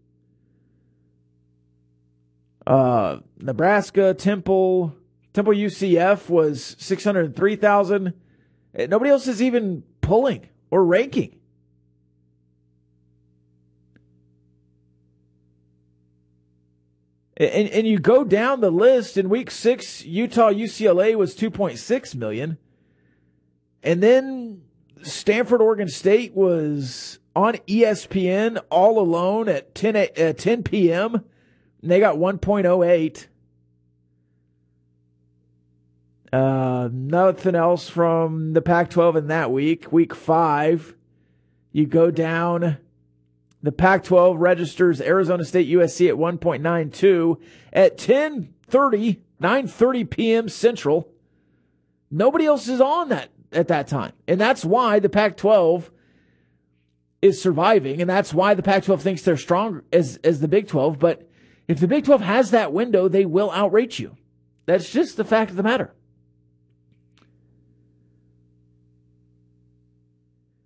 Uh, 2.65 3.17
Nebraska, 3.39 4.13
Temple, 4.13 4.95
Temple 5.33 5.53
UCF 5.53 6.29
was 6.29 6.75
603,000. 6.79 8.13
Nobody 8.87 9.11
else 9.11 9.27
is 9.27 9.41
even 9.41 9.83
pulling 10.01 10.47
or 10.69 10.85
ranking. 10.85 11.37
And, 17.37 17.69
and 17.69 17.87
you 17.87 17.97
go 17.97 18.23
down 18.23 18.61
the 18.61 18.69
list 18.69 19.17
in 19.17 19.27
week 19.27 19.49
six, 19.49 20.05
Utah 20.05 20.51
UCLA 20.51 21.15
was 21.15 21.35
2.6 21.35 22.15
million. 22.15 22.59
And 23.81 24.03
then 24.03 24.61
Stanford 25.01 25.59
Oregon 25.59 25.87
State 25.87 26.35
was 26.35 27.17
on 27.35 27.55
ESPN 27.67 28.61
all 28.69 28.99
alone 28.99 29.49
at 29.49 29.73
10, 29.73 29.95
at 29.95 30.37
10 30.37 30.61
p.m. 30.61 31.25
They 31.83 31.99
got 31.99 32.17
1.08. 32.17 33.27
Uh, 36.31 36.89
nothing 36.91 37.55
else 37.55 37.89
from 37.89 38.53
the 38.53 38.61
Pac 38.61 38.89
12 38.89 39.17
in 39.17 39.27
that 39.27 39.51
week. 39.51 39.91
Week 39.91 40.15
five, 40.15 40.95
you 41.71 41.85
go 41.85 42.09
down. 42.09 42.77
The 43.61 43.71
Pac 43.71 44.03
12 44.05 44.37
registers 44.39 45.01
Arizona 45.01 45.43
State 45.43 45.69
USC 45.69 46.07
at 46.07 46.15
1.92 46.15 47.37
at 47.73 47.97
10:30, 47.97 49.19
9:30 49.41 50.09
p.m. 50.09 50.49
Central. 50.49 51.09
Nobody 52.09 52.45
else 52.45 52.67
is 52.67 52.81
on 52.81 53.09
that 53.09 53.29
at 53.51 53.67
that 53.67 53.87
time. 53.87 54.13
And 54.27 54.39
that's 54.39 54.65
why 54.65 54.99
the 54.99 55.09
Pac 55.09 55.37
12 55.37 55.91
is 57.21 57.41
surviving. 57.41 58.01
And 58.01 58.09
that's 58.09 58.33
why 58.33 58.53
the 58.53 58.63
Pac 58.63 58.85
12 58.85 59.01
thinks 59.01 59.21
they're 59.21 59.37
strong 59.37 59.83
as, 59.93 60.17
as 60.23 60.39
the 60.39 60.47
Big 60.47 60.67
12. 60.67 60.97
But 60.97 61.29
if 61.71 61.79
the 61.79 61.87
Big 61.87 62.03
12 62.05 62.21
has 62.21 62.51
that 62.51 62.73
window, 62.73 63.07
they 63.07 63.25
will 63.25 63.49
outrate 63.51 63.97
you. 63.97 64.17
That's 64.65 64.91
just 64.91 65.15
the 65.15 65.23
fact 65.23 65.51
of 65.51 65.57
the 65.57 65.63
matter. 65.63 65.93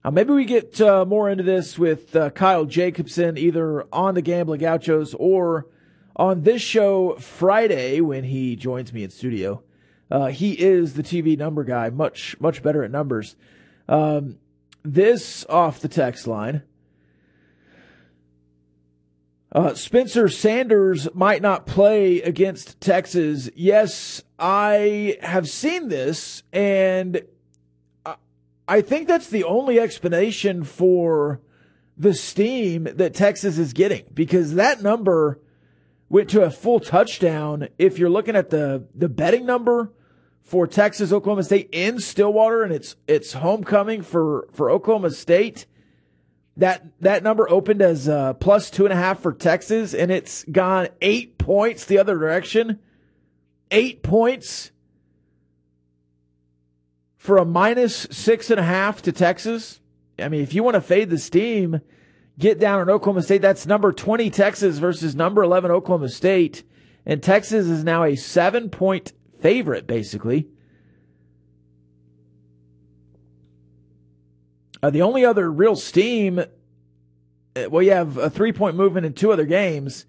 Uh, 0.04 0.12
maybe 0.12 0.34
we 0.34 0.46
get 0.46 0.82
uh, 0.82 1.06
more 1.06 1.30
into 1.30 1.44
this 1.44 1.78
with 1.78 2.16
uh, 2.16 2.30
Kyle 2.32 2.66
Jacobson, 2.66 3.38
either 3.38 3.86
on 3.94 4.16
the 4.16 4.22
Gambling 4.22 4.62
Gauchos 4.62 5.14
or 5.16 5.68
on 6.16 6.42
this 6.42 6.62
show 6.62 7.16
Friday 7.16 8.02
when 8.02 8.24
he 8.24 8.56
joins 8.56 8.92
me 8.92 9.04
in 9.04 9.10
studio. 9.10 9.64
Uh, 10.10 10.28
he 10.28 10.54
is 10.54 10.94
the 10.94 11.04
TV 11.04 11.38
number 11.38 11.64
guy, 11.64 11.90
much 11.90 12.40
much 12.40 12.62
better 12.62 12.84
at 12.84 12.92
numbers. 12.92 13.36
Um, 13.88 14.38
this 14.84 15.46
off 15.50 15.80
the 15.80 15.88
text 15.88 16.28
line. 16.28 16.64
Uh, 19.56 19.74
Spencer 19.74 20.28
Sanders 20.28 21.08
might 21.14 21.42
not 21.42 21.66
play 21.66 22.22
against 22.22 22.82
Texas. 22.82 23.50
Yes, 23.56 24.22
I 24.38 25.18
have 25.22 25.48
seen 25.48 25.88
this, 25.88 26.44
and 26.52 27.22
I 28.68 28.82
think 28.82 29.08
that's 29.08 29.30
the 29.30 29.46
only 29.46 29.80
explanation 29.80 30.66
for 30.66 31.40
the 31.96 32.14
steam 32.14 32.90
that 32.96 33.14
Texas 33.14 33.58
is 33.58 33.72
getting 33.72 34.04
because 34.14 34.56
that 34.56 34.84
number 34.84 35.40
went 36.10 36.30
to 36.32 36.44
a 36.44 36.52
full 36.52 36.82
touchdown. 36.82 37.70
If 37.80 37.98
you're 37.98 38.10
looking 38.10 38.36
at 38.36 38.50
the, 38.50 38.86
the 38.94 39.08
betting 39.08 39.46
number 39.46 39.94
for 40.42 40.68
Texas, 40.68 41.14
Oklahoma 41.14 41.44
State 41.44 41.70
in 41.72 42.02
Stillwater 42.02 42.62
and 42.62 42.74
it's, 42.74 42.98
it's 43.08 43.32
homecoming 43.32 44.02
for, 44.02 44.50
for 44.52 44.70
Oklahoma 44.70 45.12
State, 45.12 45.66
that, 46.58 46.86
that 47.02 47.24
number 47.24 47.50
opened 47.50 47.82
as 47.82 48.08
uh, 48.08 48.34
plus 48.34 48.70
two 48.70 48.86
and 48.86 48.94
a 48.94 48.96
half 48.96 49.20
for 49.20 49.34
Texas 49.34 49.94
and 49.94 50.12
it's 50.12 50.44
gone 50.46 50.88
eight 51.02 51.38
points 51.38 51.86
the 51.86 51.98
other 51.98 52.18
direction. 52.18 52.80
Eight 53.72 54.04
points 54.04 54.72
for 57.18 57.38
a 57.38 57.46
minus 57.46 58.08
six 58.12 58.50
and 58.52 58.60
a 58.60 58.64
half 58.64 59.02
to 59.02 59.12
Texas. 59.12 59.82
I 60.20 60.30
mean, 60.30 60.42
if 60.42 60.54
you 60.54 60.64
want 60.64 60.76
to 60.76 60.82
fade 60.82 61.10
the 61.10 61.18
steam, 61.18 61.82
get 62.38 62.60
down 62.60 62.80
on 62.80 62.90
Oklahoma 62.90 63.24
State. 63.24 63.42
That's 63.42 63.66
number 63.66 63.92
20 63.92 64.30
Texas 64.30 64.78
versus 64.78 65.16
number 65.16 65.44
11 65.44 65.72
Oklahoma 65.72 66.10
State. 66.10 66.64
And 67.06 67.22
Texas 67.22 67.68
is 67.68 67.84
now 67.84 68.04
a 68.04 68.16
seven 68.16 68.70
point 68.70 69.14
favorite, 69.42 69.88
basically. 69.88 70.48
Uh, 74.86 74.92
the 74.92 75.02
only 75.02 75.26
other 75.26 75.52
real 75.52 75.76
steam, 75.76 76.38
uh, 76.38 76.46
well, 77.72 77.82
you 77.82 77.90
have 77.90 78.18
a 78.18 78.30
three 78.30 78.54
point 78.54 78.76
movement 78.76 79.04
in 79.04 79.14
two 79.14 79.32
other 79.32 79.48
games. 79.48 80.06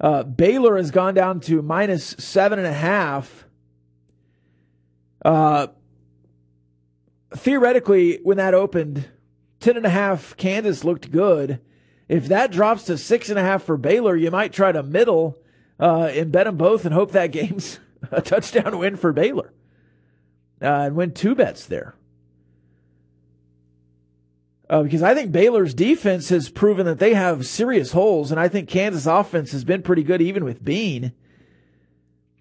Uh, 0.00 0.24
Baylor 0.24 0.76
has 0.76 0.90
gone 0.90 1.14
down 1.14 1.38
to 1.42 1.62
minus 1.62 2.04
seven 2.18 2.58
and 2.58 2.66
a 2.66 2.72
half. 2.72 3.46
Uh, 5.24 5.68
theoretically, 7.36 8.18
when 8.24 8.38
that 8.38 8.52
opened, 8.52 9.08
ten 9.60 9.76
and 9.76 9.86
a 9.86 9.90
half 9.90 10.36
Kansas 10.36 10.82
looked 10.82 11.12
good. 11.12 11.60
If 12.08 12.26
that 12.26 12.50
drops 12.50 12.82
to 12.86 12.98
six 12.98 13.28
and 13.28 13.38
a 13.38 13.42
half 13.42 13.62
for 13.62 13.76
Baylor, 13.76 14.16
you 14.16 14.32
might 14.32 14.52
try 14.52 14.72
to 14.72 14.82
middle 14.82 15.38
uh, 15.78 16.10
and 16.12 16.32
bet 16.32 16.46
them 16.46 16.56
both 16.56 16.84
and 16.84 16.92
hope 16.92 17.12
that 17.12 17.26
game's 17.30 17.78
a 18.10 18.22
touchdown 18.22 18.76
win 18.76 18.96
for 18.96 19.12
Baylor 19.12 19.52
uh, 20.60 20.66
and 20.66 20.96
win 20.96 21.12
two 21.12 21.36
bets 21.36 21.64
there. 21.64 21.94
Uh, 24.70 24.82
because 24.82 25.02
I 25.02 25.14
think 25.14 25.32
Baylor's 25.32 25.72
defense 25.72 26.28
has 26.28 26.50
proven 26.50 26.84
that 26.86 26.98
they 26.98 27.14
have 27.14 27.46
serious 27.46 27.92
holes, 27.92 28.30
and 28.30 28.38
I 28.38 28.48
think 28.48 28.68
Kansas 28.68 29.06
offense 29.06 29.52
has 29.52 29.64
been 29.64 29.82
pretty 29.82 30.02
good 30.02 30.20
even 30.20 30.44
with 30.44 30.62
Bean. 30.62 31.12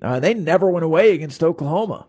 Uh, 0.02 0.20
they 0.20 0.34
never 0.34 0.70
went 0.70 0.84
away 0.84 1.14
against 1.14 1.42
Oklahoma. 1.42 2.08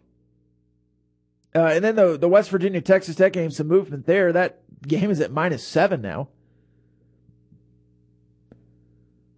Uh, 1.55 1.67
and 1.67 1.85
then 1.85 1.97
the 1.97 2.19
the 2.19 2.29
West 2.29 2.51
Virginia 2.51 2.81
Texas 2.81 3.17
Tech 3.17 3.33
game, 3.33 3.51
some 3.51 3.69
movement 3.69 4.07
there. 4.07 4.33
That 4.33 4.61
game 4.87 5.11
is 5.11 5.21
at 5.21 5.33
minus 5.33 5.67
seven 5.67 6.03
now. 6.03 6.29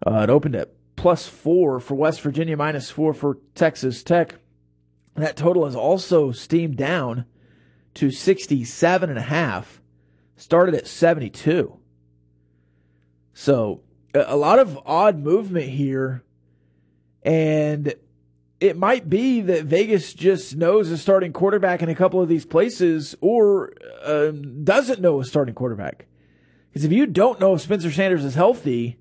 Uh, 0.04 0.22
it 0.24 0.30
opened 0.30 0.56
at 0.56 0.72
plus 0.96 1.26
four 1.26 1.78
for 1.78 1.94
West 1.94 2.20
Virginia, 2.20 2.56
minus 2.56 2.90
four 2.90 3.14
for 3.14 3.38
Texas 3.54 4.02
Tech. 4.02 4.36
That 5.14 5.36
total 5.36 5.66
has 5.66 5.76
also 5.76 6.32
steamed 6.32 6.76
down 6.76 7.26
to 7.94 8.10
67 8.10 9.10
and 9.10 9.18
a 9.18 9.22
half. 9.22 9.79
Started 10.40 10.74
at 10.74 10.87
72. 10.87 11.76
So 13.35 13.83
a 14.14 14.37
lot 14.37 14.59
of 14.59 14.79
odd 14.87 15.18
movement 15.18 15.68
here. 15.68 16.24
And 17.22 17.94
it 18.59 18.79
might 18.79 19.11
be 19.11 19.42
that 19.42 19.64
Vegas 19.64 20.14
just 20.14 20.57
knows 20.57 20.90
a 20.90 20.96
starting 20.96 21.35
quarterback 21.35 21.83
in 21.83 21.90
a 21.90 21.94
couple 21.94 22.22
of 22.22 22.29
these 22.31 22.46
places 22.46 23.14
or 23.20 23.74
uh, 24.03 24.31
doesn't 24.31 25.03
know 25.03 25.20
a 25.20 25.26
starting 25.26 25.55
quarterback. 25.55 26.07
Because 26.70 26.87
if 26.87 26.92
you 26.92 27.05
don't 27.05 27.38
know 27.38 27.53
if 27.55 27.61
Spencer 27.61 27.90
Sanders 27.90 28.24
is 28.24 28.35
healthy, 28.35 28.96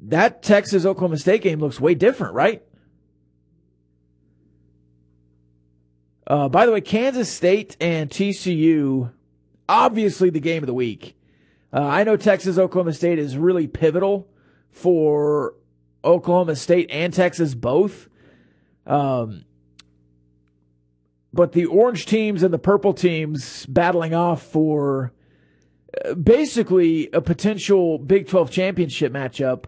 that 0.00 0.42
Texas 0.42 0.86
Oklahoma 0.86 1.18
State 1.18 1.42
game 1.42 1.60
looks 1.60 1.78
way 1.78 1.94
different, 1.94 2.32
right? 2.32 2.62
Uh, 6.26 6.48
by 6.48 6.64
the 6.64 6.72
way, 6.72 6.80
Kansas 6.80 7.30
State 7.30 7.76
and 7.78 8.08
TCU, 8.08 9.12
obviously 9.68 10.30
the 10.30 10.40
game 10.40 10.62
of 10.62 10.66
the 10.66 10.74
week. 10.74 11.16
Uh, 11.72 11.82
I 11.82 12.04
know 12.04 12.16
Texas 12.16 12.58
Oklahoma 12.58 12.92
State 12.92 13.18
is 13.18 13.36
really 13.36 13.66
pivotal 13.66 14.28
for 14.70 15.54
Oklahoma 16.04 16.56
State 16.56 16.88
and 16.90 17.12
Texas 17.12 17.54
both. 17.54 18.08
Um, 18.86 19.44
but 21.32 21.52
the 21.52 21.66
orange 21.66 22.06
teams 22.06 22.42
and 22.42 22.54
the 22.54 22.58
purple 22.58 22.94
teams 22.94 23.66
battling 23.66 24.14
off 24.14 24.42
for 24.42 25.12
basically 26.22 27.08
a 27.12 27.20
potential 27.20 27.98
Big 27.98 28.28
12 28.28 28.50
championship 28.50 29.12
matchup. 29.12 29.64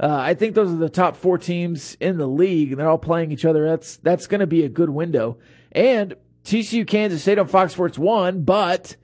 Uh, 0.00 0.16
I 0.16 0.34
think 0.34 0.54
those 0.54 0.72
are 0.72 0.76
the 0.76 0.88
top 0.88 1.16
four 1.16 1.38
teams 1.38 1.96
in 2.00 2.18
the 2.18 2.26
league, 2.26 2.72
and 2.72 2.80
they're 2.80 2.88
all 2.88 2.98
playing 2.98 3.30
each 3.30 3.44
other. 3.44 3.64
That's 3.64 3.96
that's 3.98 4.26
going 4.26 4.40
to 4.40 4.46
be 4.46 4.64
a 4.64 4.68
good 4.68 4.90
window. 4.90 5.38
And 5.70 6.14
TCU 6.44 6.86
Kansas 6.86 7.22
State 7.22 7.38
on 7.38 7.46
Fox 7.46 7.74
Sports 7.74 7.98
One, 7.98 8.42
but 8.42 8.96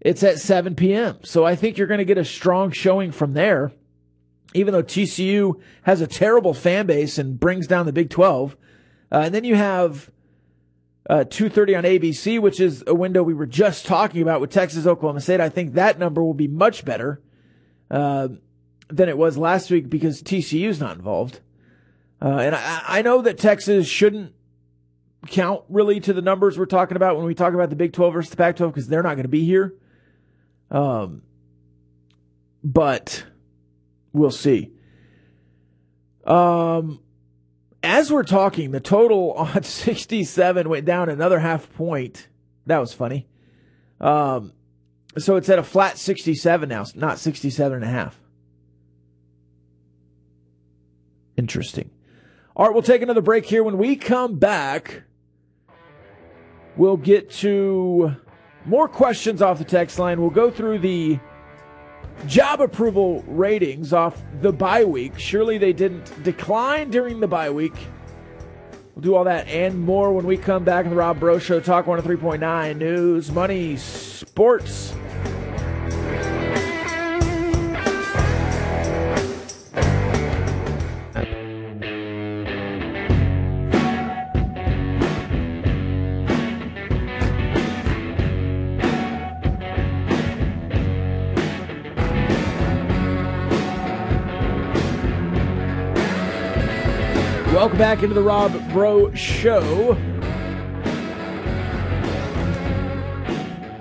it's 0.00 0.22
at 0.22 0.38
7 0.38 0.74
p.m. 0.74 1.18
So 1.22 1.44
I 1.44 1.54
think 1.54 1.76
you're 1.76 1.86
going 1.86 1.98
to 1.98 2.04
get 2.04 2.18
a 2.18 2.24
strong 2.24 2.70
showing 2.70 3.12
from 3.12 3.34
there. 3.34 3.72
Even 4.52 4.72
though 4.72 4.82
TCU 4.82 5.60
has 5.82 6.00
a 6.00 6.08
terrible 6.08 6.54
fan 6.54 6.86
base 6.86 7.18
and 7.18 7.38
brings 7.38 7.68
down 7.68 7.86
the 7.86 7.92
Big 7.92 8.10
12, 8.10 8.56
uh, 9.12 9.22
and 9.24 9.34
then 9.34 9.44
you 9.44 9.54
have 9.54 10.10
uh, 11.08 11.24
2.30 11.24 11.78
on 11.78 11.84
ABC, 11.84 12.40
which 12.40 12.58
is 12.58 12.82
a 12.86 12.94
window 12.94 13.22
we 13.22 13.34
were 13.34 13.46
just 13.46 13.86
talking 13.86 14.22
about 14.22 14.40
with 14.40 14.50
Texas, 14.50 14.86
Oklahoma 14.86 15.20
State. 15.20 15.40
I 15.40 15.48
think 15.48 15.74
that 15.74 15.98
number 15.98 16.22
will 16.22 16.34
be 16.34 16.48
much 16.48 16.84
better 16.84 17.20
uh, 17.90 18.28
than 18.88 19.08
it 19.08 19.16
was 19.16 19.38
last 19.38 19.70
week 19.70 19.88
because 19.88 20.22
TCU's 20.22 20.80
not 20.80 20.96
involved. 20.96 21.40
Uh, 22.20 22.38
and 22.38 22.54
I, 22.54 22.82
I 22.86 23.02
know 23.02 23.22
that 23.22 23.38
Texas 23.38 23.86
shouldn't 23.86 24.34
count 25.28 25.62
really 25.68 26.00
to 26.00 26.12
the 26.12 26.22
numbers 26.22 26.58
we're 26.58 26.66
talking 26.66 26.96
about 26.96 27.16
when 27.16 27.26
we 27.26 27.34
talk 27.34 27.54
about 27.54 27.70
the 27.70 27.76
Big 27.76 27.92
12 27.92 28.12
versus 28.12 28.30
the 28.30 28.36
Pac 28.36 28.56
12 28.56 28.72
because 28.72 28.88
they're 28.88 29.02
not 29.02 29.14
going 29.14 29.22
to 29.22 29.28
be 29.28 29.44
here. 29.44 29.74
Um, 30.70 31.22
but 32.62 33.24
we'll 34.12 34.30
see. 34.30 34.72
Um, 36.24 37.00
as 37.82 38.12
we're 38.12 38.22
talking, 38.22 38.70
the 38.70 38.80
total 38.80 39.32
on 39.36 39.62
67 39.62 40.68
went 40.68 40.84
down 40.84 41.08
another 41.08 41.38
half 41.40 41.72
point. 41.74 42.28
That 42.66 42.78
was 42.78 42.92
funny. 42.92 43.26
Um, 44.00 44.52
so 45.18 45.36
it's 45.36 45.48
at 45.48 45.58
a 45.58 45.62
flat 45.62 45.98
67 45.98 46.68
now, 46.68 46.84
not 46.94 47.18
67 47.18 47.74
and 47.74 47.84
a 47.84 47.88
half. 47.88 48.20
Interesting. 51.36 51.90
All 52.54 52.66
right, 52.66 52.72
we'll 52.72 52.82
take 52.82 53.02
another 53.02 53.22
break 53.22 53.46
here. 53.46 53.64
When 53.64 53.78
we 53.78 53.96
come 53.96 54.38
back, 54.38 55.02
we'll 56.76 56.96
get 56.96 57.30
to 57.30 58.14
more 58.64 58.88
questions 58.88 59.42
off 59.42 59.58
the 59.58 59.64
text 59.64 59.98
line. 59.98 60.20
We'll 60.20 60.30
go 60.30 60.50
through 60.50 60.80
the 60.80 61.18
Job 62.26 62.60
approval 62.60 63.24
ratings 63.26 63.92
off 63.92 64.22
the 64.42 64.52
bye 64.52 64.84
week. 64.84 65.18
Surely 65.18 65.56
they 65.56 65.72
didn't 65.72 66.22
decline 66.22 66.90
during 66.90 67.20
the 67.20 67.26
bye 67.26 67.48
week. 67.48 67.72
We'll 68.94 69.02
do 69.02 69.14
all 69.14 69.24
that 69.24 69.48
and 69.48 69.80
more 69.80 70.12
when 70.12 70.26
we 70.26 70.36
come 70.36 70.62
back 70.62 70.84
on 70.84 70.90
the 70.90 70.96
Rob 70.96 71.18
Breaux 71.18 71.38
Show. 71.38 71.60
Talk 71.60 71.86
103.9 71.86 72.76
News, 72.76 73.30
Money, 73.30 73.76
Sports. 73.76 74.92
Back 97.80 98.02
into 98.02 98.14
the 98.14 98.20
Rob 98.20 98.52
Breaux 98.72 99.10
Show. 99.14 99.96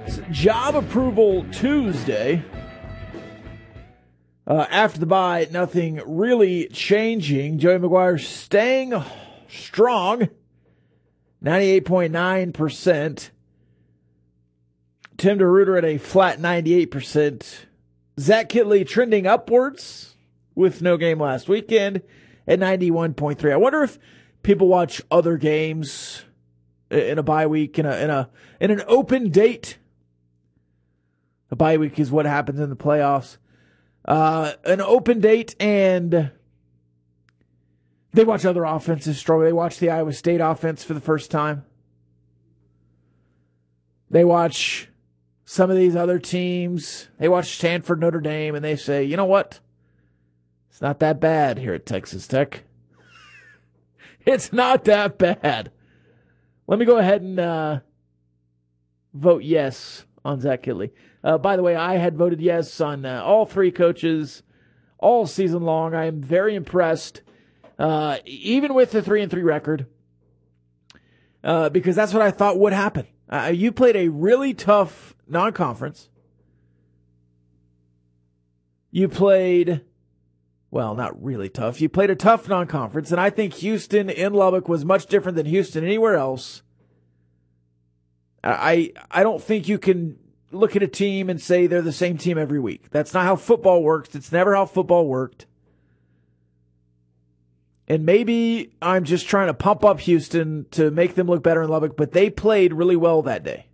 It's 0.06 0.22
job 0.32 0.76
approval 0.76 1.46
Tuesday. 1.52 2.42
Uh, 4.48 4.66
after 4.70 5.02
the 5.02 5.06
bye, 5.06 5.50
nothing 5.52 6.02
really 6.06 6.70
changing. 6.70 7.60
Joey 7.60 7.80
McGuire 7.80 8.18
staying 8.22 8.94
strong, 9.50 10.30
98.9%. 11.44 13.30
Tim 15.18 15.40
DeRuyter 15.40 15.78
at 15.78 15.84
a 15.84 15.98
flat 15.98 16.40
98%. 16.40 17.66
Zach 18.18 18.48
Kittley 18.48 18.88
trending 18.88 19.28
upwards 19.28 20.16
with 20.56 20.82
no 20.82 20.96
game 20.96 21.20
last 21.20 21.50
weekend 21.50 22.02
at 22.50 22.60
91.3. 22.60 23.52
I 23.54 23.58
wonder 23.58 23.84
if 23.84 24.00
people 24.44 24.68
watch 24.68 25.02
other 25.10 25.38
games 25.38 26.26
in 26.90 27.20
a 27.20 27.24
bye 27.24 27.48
week 27.48 27.78
in 27.78 27.86
a 27.86 27.96
in 27.98 28.10
a 28.10 28.30
in 28.60 28.72
an 28.72 28.82
open 28.88 29.30
date. 29.30 29.78
A 31.52 31.56
bye 31.56 31.78
week 31.78 32.00
is 32.00 32.12
what 32.12 32.26
happens 32.26 32.60
in 32.60 32.70
the 32.70 32.76
playoffs. 32.76 33.38
Uh, 34.04 34.54
an 34.66 34.82
open 34.82 35.20
date 35.20 35.56
and 35.60 36.32
they 38.12 38.24
watch 38.24 38.46
other 38.46 38.64
offenses 38.64 39.20
struggle. 39.20 39.46
They 39.46 39.54
watch 39.54 39.78
the 39.78 39.92
Iowa 39.92 40.14
State 40.14 40.42
offense 40.42 40.84
for 40.84 40.96
the 40.96 41.02
first 41.02 41.30
time. 41.30 41.66
They 44.10 44.26
watch 44.26 44.90
some 45.46 45.70
of 45.70 45.78
these 45.78 45.96
other 45.96 46.18
teams. 46.18 47.08
They 47.20 47.30
watch 47.30 47.56
Stanford, 47.56 48.00
Notre 48.00 48.20
Dame, 48.20 48.56
and 48.56 48.66
they 48.66 48.76
say, 48.76 49.04
you 49.04 49.16
know 49.16 49.26
what? 49.26 49.60
It's 50.70 50.82
not 50.82 51.00
that 51.00 51.20
bad 51.20 51.58
here 51.58 51.74
at 51.74 51.86
Texas 51.86 52.28
Tech. 52.28 52.64
it's 54.26 54.54
not 54.54 54.86
that 54.86 55.18
bad. 55.18 55.72
Let 56.68 56.80
me 56.80 56.86
go 56.86 56.98
ahead 56.98 57.22
and 57.22 57.40
uh, 57.40 57.80
vote 59.14 59.44
yes 59.44 60.06
on 60.24 60.40
Zach 60.40 60.64
Kittley. 60.64 60.92
Uh, 61.24 61.38
by 61.38 61.56
the 61.56 61.64
way, 61.64 61.76
I 61.76 61.98
had 61.98 62.16
voted 62.16 62.42
yes 62.42 62.80
on 62.80 63.06
uh, 63.06 63.22
all 63.24 63.46
three 63.46 63.72
coaches 63.72 64.44
all 65.00 65.26
season 65.26 65.64
long. 65.64 65.94
I 65.94 66.06
am 66.06 66.22
very 66.22 66.56
impressed, 66.56 67.22
uh, 67.78 68.18
even 68.26 68.74
with 68.74 68.92
the 68.92 69.02
three 69.02 69.22
and 69.22 69.32
three 69.32 69.44
record, 69.44 69.88
uh, 71.44 71.70
because 71.70 71.96
that's 71.96 72.14
what 72.14 72.22
I 72.22 72.32
thought 72.32 72.60
would 72.60 72.74
happen. 72.74 73.08
Uh, 73.28 73.52
you 73.54 73.72
played 73.72 73.96
a 73.96 74.10
really 74.10 74.54
tough 74.54 75.16
non-conference. 75.28 76.10
You 78.92 79.08
played 79.08 79.82
well, 80.72 80.96
not 80.96 81.22
really 81.24 81.50
tough. 81.50 81.82
You 81.82 81.90
played 81.90 82.10
a 82.10 82.16
tough 82.16 82.48
non-conference, 82.48 83.12
and 83.12 83.20
I 83.20 83.30
think 83.30 83.56
Houston 83.56 84.10
in 84.10 84.34
Lubbock 84.34 84.70
was 84.70 84.86
much 84.86 85.08
different 85.08 85.36
than 85.36 85.48
Houston 85.48 85.84
anywhere 85.84 86.16
else. 86.16 86.62
I 88.44 88.94
I 89.12 89.24
don't 89.24 89.44
think 89.44 89.68
you 89.68 89.78
can 89.78 90.18
look 90.52 90.76
at 90.76 90.84
a 90.84 90.88
team 90.88 91.30
and 91.30 91.42
say 91.42 91.68
they're 91.68 91.82
the 91.82 91.92
same 91.92 92.18
team 92.18 92.38
every 92.38 92.60
week. 92.60 92.90
That's 92.92 93.14
not 93.14 93.26
how 93.26 93.36
football 93.36 93.84
works. 93.84 94.16
It's 94.16 94.32
never 94.32 94.56
how 94.56 94.66
football 94.66 95.08
worked. 95.08 95.46
And 97.88 98.06
maybe 98.06 98.72
I'm 98.82 99.04
just 99.04 99.28
trying 99.28 99.48
to 99.48 99.54
pump 99.54 99.84
up 99.84 100.00
Houston 100.02 100.68
to 100.72 100.92
make 100.92 101.16
them 101.16 101.28
look 101.28 101.42
better 101.42 101.64
in 101.64 101.70
Lubbock, 101.70 101.98
but 101.98 102.12
they 102.12 102.30
played 102.30 102.74
really 102.74 102.96
well 102.96 103.24
that 103.24 103.44
day. 103.44 103.66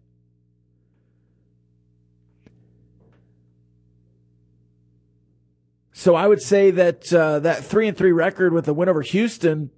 So 5.97 6.13
I 6.13 6.27
would 6.27 6.41
say 6.41 6.71
that 6.71 7.13
uh, 7.13 7.39
that 7.39 7.63
three 7.63 7.87
and 7.87 7.95
three 7.95 8.11
record 8.11 8.51
with 8.51 8.65
the 8.65 8.73
win 8.73 8.89
over 8.89 9.01
Houston 9.01 9.69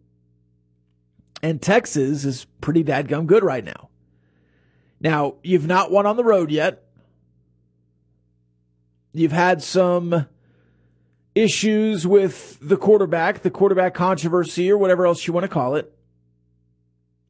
and 1.43 1.62
Texas 1.62 2.25
is 2.25 2.47
pretty 2.60 2.84
dadgum 2.84 3.27
good 3.27 3.43
right 3.43 3.63
now. 3.63 3.89
Now 4.99 5.36
you've 5.43 5.67
not 5.67 5.91
won 5.91 6.08
on 6.08 6.17
the 6.17 6.23
road 6.23 6.49
yet. 6.49 6.84
You've 9.13 9.32
had 9.32 9.62
some 9.62 10.25
issues 11.36 12.08
with 12.08 12.58
the 12.62 12.77
quarterback, 12.77 13.43
the 13.43 13.51
quarterback 13.51 13.93
controversy, 13.93 14.71
or 14.71 14.77
whatever 14.80 15.06
else 15.06 15.27
you 15.27 15.34
want 15.34 15.43
to 15.43 15.47
call 15.47 15.75
it. 15.75 15.95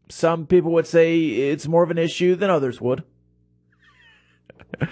Some 0.07 0.47
people 0.47 0.71
would 0.71 0.87
say 0.87 1.25
it's 1.25 1.67
more 1.67 1.83
of 1.83 1.91
an 1.91 1.97
issue 1.97 2.35
than 2.35 2.49
others 2.49 2.79
would. 2.79 3.03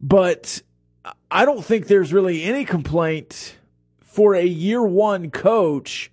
but 0.00 0.60
I 1.30 1.44
don't 1.44 1.64
think 1.64 1.86
there's 1.86 2.12
really 2.12 2.44
any 2.44 2.64
complaint 2.64 3.56
for 4.00 4.34
a 4.34 4.44
year 4.44 4.82
one 4.82 5.30
coach 5.30 6.10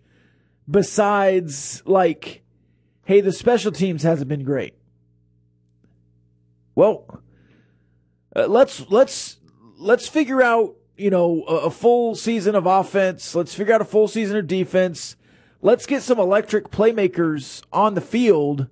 besides 0.70 1.84
like, 1.86 2.42
hey, 3.06 3.22
the 3.22 3.32
special 3.32 3.72
teams 3.72 4.04
hasn't 4.04 4.28
been 4.28 4.44
great. 4.44 4.74
Well, 6.76 7.22
uh, 8.36 8.48
let's 8.48 8.90
let's 8.90 9.38
let's 9.78 10.08
figure 10.08 10.42
out 10.42 10.76
you 10.98 11.10
know 11.10 11.44
a, 11.48 11.56
a 11.68 11.70
full 11.70 12.16
season 12.16 12.56
of 12.56 12.66
offense. 12.66 13.36
Let's 13.36 13.54
figure 13.54 13.74
out 13.74 13.82
a 13.82 13.86
full 13.86 14.08
season 14.08 14.38
of 14.38 14.48
defense. 14.48 15.16
Let's 15.62 15.86
get 15.86 16.02
some 16.02 16.18
electric 16.20 16.72
playmakers 16.72 17.62
on 17.72 17.94
the 17.94 18.02
field 18.02 18.68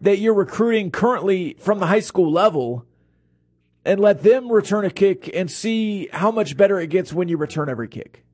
that 0.00 0.18
you're 0.18 0.34
recruiting 0.34 0.90
currently 0.90 1.56
from 1.60 1.78
the 1.78 1.86
high 1.86 2.00
school 2.00 2.30
level 2.30 2.86
and 3.84 4.00
let 4.00 4.22
them 4.22 4.50
return 4.50 4.84
a 4.84 4.90
kick 4.90 5.30
and 5.34 5.50
see 5.50 6.08
how 6.12 6.30
much 6.30 6.56
better 6.56 6.80
it 6.80 6.88
gets 6.88 7.12
when 7.12 7.28
you 7.28 7.36
return 7.36 7.68
every 7.68 7.88
kick. 7.88 8.24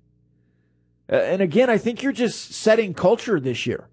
Uh, 1.10 1.16
and 1.16 1.42
again, 1.42 1.68
I 1.68 1.76
think 1.76 2.02
you're 2.02 2.12
just 2.12 2.52
setting 2.52 2.94
culture 2.94 3.40
this 3.40 3.66
year. 3.66 3.88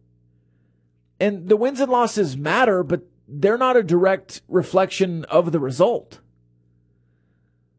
And 1.19 1.49
the 1.49 1.57
wins 1.57 1.79
and 1.79 1.91
losses 1.91 2.37
matter, 2.37 2.83
but 2.83 3.01
they're 3.27 3.57
not 3.57 3.75
a 3.75 3.81
direct 3.81 4.41
reflection 4.47 5.25
of 5.25 5.51
the 5.51 5.59
result. 5.59 6.19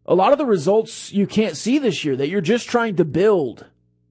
a 0.08 0.14
lot 0.14 0.32
of 0.32 0.38
the 0.38 0.46
results 0.46 1.12
you 1.12 1.26
can't 1.26 1.56
see 1.56 1.78
this 1.78 2.02
year 2.02 2.16
that 2.16 2.28
you're 2.28 2.40
just 2.40 2.66
trying 2.66 2.96
to 2.96 3.04
build 3.04 3.66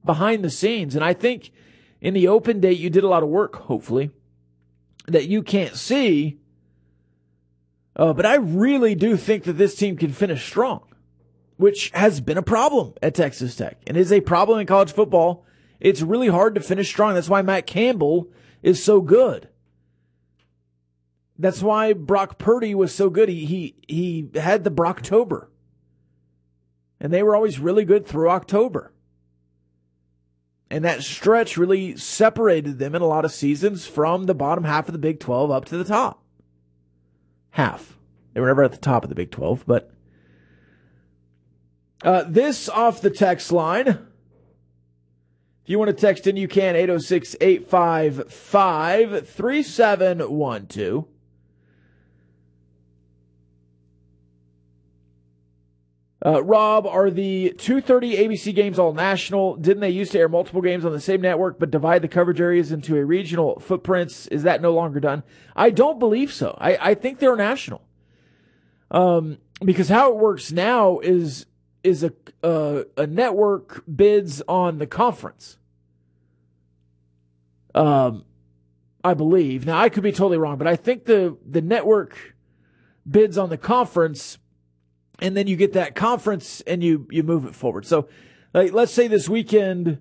behind 0.06 0.44
the 0.46 0.50
scenes. 0.50 0.96
And 0.96 1.04
I 1.04 1.14
think 1.14 1.52
in 2.00 2.14
the 2.14 2.28
open 2.28 2.60
date, 2.60 2.78
you 2.78 2.92
did 2.92 3.04
a 3.04 3.08
lot 3.08 3.24
of 3.24 3.30
work, 3.30 3.56
hopefully, 3.56 4.12
that 5.08 5.28
you 5.28 5.42
can't 5.42 5.76
see. 5.76 6.38
Uh, 7.98 8.14
but 8.14 8.28
I 8.28 8.36
really 8.36 8.94
do 8.94 9.18
think 9.18 9.44
that 9.46 9.54
this 9.54 9.76
team 9.76 9.98
can 9.98 10.12
finish 10.12 10.46
strong, 10.46 10.84
which 11.58 11.90
has 11.96 12.22
been 12.22 12.38
a 12.38 12.44
problem 12.44 12.94
at 13.02 13.16
Texas 13.16 13.56
Tech 13.56 13.82
and 13.88 13.98
is 13.98 14.12
a 14.12 14.22
problem 14.22 14.60
in 14.60 14.68
college 14.68 14.92
football. 14.92 15.44
It's 15.80 16.04
really 16.04 16.28
hard 16.28 16.54
to 16.56 16.62
finish 16.62 16.90
strong. 16.90 17.16
That's 17.16 17.30
why 17.30 17.42
Matt 17.42 17.66
Campbell 17.66 18.30
is 18.62 18.84
so 18.84 19.02
good. 19.02 19.50
That's 21.40 21.64
why 21.64 21.94
Brock 21.94 22.38
Purdy 22.38 22.76
was 22.76 22.94
so 22.94 23.10
good. 23.10 23.30
He 23.30 23.46
he 23.46 23.76
he 23.88 24.30
had 24.40 24.64
the 24.64 24.72
Brocktober. 24.72 25.48
And 27.00 27.14
they 27.14 27.22
were 27.22 27.36
always 27.36 27.60
really 27.60 27.86
good 27.86 28.08
through 28.08 28.30
October. 28.30 28.92
And 30.70 30.84
that 30.84 31.04
stretch 31.04 31.58
really 31.58 31.96
separated 31.96 32.80
them 32.80 32.96
in 32.96 33.02
a 33.02 33.08
lot 33.08 33.24
of 33.24 33.32
seasons 33.32 33.86
from 33.86 34.26
the 34.26 34.34
bottom 34.36 34.64
half 34.64 34.88
of 34.88 34.94
the 34.94 35.00
Big 35.00 35.20
12 35.20 35.52
up 35.52 35.66
to 35.66 35.78
the 35.78 35.84
top. 35.84 36.24
Half. 37.58 37.98
They 38.34 38.40
were 38.40 38.46
never 38.46 38.62
at 38.62 38.72
the 38.72 38.78
top 38.78 39.02
of 39.02 39.10
the 39.10 39.16
Big 39.16 39.32
12, 39.32 39.64
but 39.66 39.92
uh, 42.04 42.24
this 42.28 42.70
off 42.70 43.02
the 43.02 43.10
text 43.10 43.52
line. 43.52 43.88
If 43.88 43.98
you 45.66 45.80
want 45.80 45.90
to 45.90 45.94
text 45.94 46.28
in, 46.28 46.38
you 46.38 46.48
can 46.48 46.76
806 46.76 47.36
855 47.42 49.28
3712. 49.28 51.06
Uh, 56.26 56.44
Rob, 56.44 56.88
are 56.88 57.12
the 57.12 57.54
2:30 57.58 58.18
ABC 58.18 58.54
games 58.54 58.80
all 58.80 58.94
national? 58.94 59.56
Didn't 59.56 59.82
they 59.82 59.90
used 59.92 60.12
to 60.14 60.20
air 60.20 60.28
multiple 60.28 60.62
games 60.62 60.84
on 60.84 60.92
the 60.92 61.00
same 61.00 61.22
network 61.22 61.60
but 61.60 61.70
divide 61.70 62.02
the 62.02 62.08
coverage 62.08 62.42
areas 62.42 62.72
into 62.72 62.96
a 62.98 63.06
regional 63.06 63.60
footprints? 63.60 64.26
Is 64.28 64.44
that 64.44 64.62
no 64.62 64.74
longer 64.74 65.00
done? 65.00 65.22
I 65.56 65.70
don't 65.70 66.00
believe 66.00 66.34
so. 66.34 66.58
I, 66.60 66.78
I 66.78 66.94
think 66.96 67.20
they're 67.20 67.36
national. 67.36 67.84
Um, 68.90 69.38
because 69.64 69.90
how 69.90 70.12
it 70.12 70.18
works 70.18 70.52
now 70.52 71.00
is 71.00 71.46
is 71.84 72.04
a 72.04 72.12
uh, 72.44 72.84
a 72.96 73.06
network 73.06 73.84
bids 73.94 74.42
on 74.48 74.80
the 74.80 74.88
conference. 74.88 75.60
Um, 77.76 78.26
I 79.04 79.14
believe. 79.14 79.68
Now 79.68 79.78
I 79.80 79.90
could 79.90 80.04
be 80.04 80.12
totally 80.12 80.40
wrong, 80.40 80.58
but 80.58 80.68
I 80.68 80.76
think 80.76 81.06
the 81.06 81.38
the 81.46 81.62
network 81.62 82.36
bids 83.08 83.38
on 83.38 83.50
the 83.50 83.58
conference 83.58 84.40
and 85.20 85.36
then 85.36 85.48
you 85.48 85.56
get 85.56 85.74
that 85.74 85.96
conference 85.96 86.62
and 86.62 86.84
you 86.84 87.08
you 87.10 87.24
move 87.24 87.46
it 87.46 87.56
forward. 87.56 87.86
So, 87.86 88.08
like, 88.54 88.74
let's 88.74 88.94
say 88.94 89.08
this 89.08 89.28
weekend, 89.28 90.00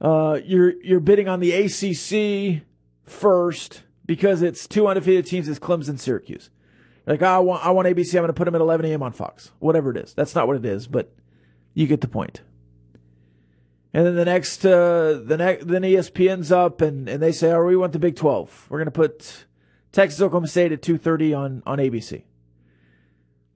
uh, 0.00 0.38
you're 0.44 0.80
you're 0.82 1.00
bidding 1.00 1.28
on 1.28 1.40
the 1.40 1.52
ACC 1.52 2.62
first 3.04 3.82
because 4.06 4.42
it's 4.42 4.66
two 4.66 4.86
undefeated 4.86 5.26
teams. 5.26 5.48
It's 5.48 5.58
Clemson, 5.58 5.98
Syracuse. 5.98 6.50
Like, 7.06 7.22
I 7.22 7.38
want 7.38 7.64
I 7.64 7.70
want 7.70 7.88
ABC. 7.88 8.14
I'm 8.14 8.22
going 8.22 8.28
to 8.28 8.32
put 8.34 8.44
them 8.44 8.54
at 8.54 8.60
11 8.60 8.86
a.m. 8.86 9.02
on 9.02 9.12
Fox. 9.12 9.50
Whatever 9.58 9.90
it 9.90 9.96
is, 9.96 10.14
that's 10.14 10.34
not 10.34 10.46
what 10.46 10.56
it 10.56 10.64
is, 10.64 10.86
but 10.86 11.12
you 11.74 11.86
get 11.86 12.00
the 12.00 12.08
point. 12.08 12.42
And 13.92 14.06
then 14.06 14.14
the 14.14 14.24
next, 14.24 14.64
uh, 14.64 15.20
the 15.24 15.36
next, 15.36 15.66
then 15.66 15.82
ESPN's 15.82 16.52
up 16.52 16.80
and, 16.80 17.08
and 17.08 17.20
they 17.20 17.32
say, 17.32 17.50
oh, 17.50 17.64
we 17.64 17.76
want 17.76 17.92
the 17.92 17.98
Big 17.98 18.14
12. 18.14 18.68
We're 18.68 18.78
going 18.78 18.86
to 18.86 18.92
put 18.92 19.46
Texas 19.90 20.20
Oklahoma 20.20 20.46
State 20.46 20.70
at 20.70 20.80
2.30 20.80 21.36
on, 21.36 21.62
on 21.66 21.78
ABC. 21.78 22.22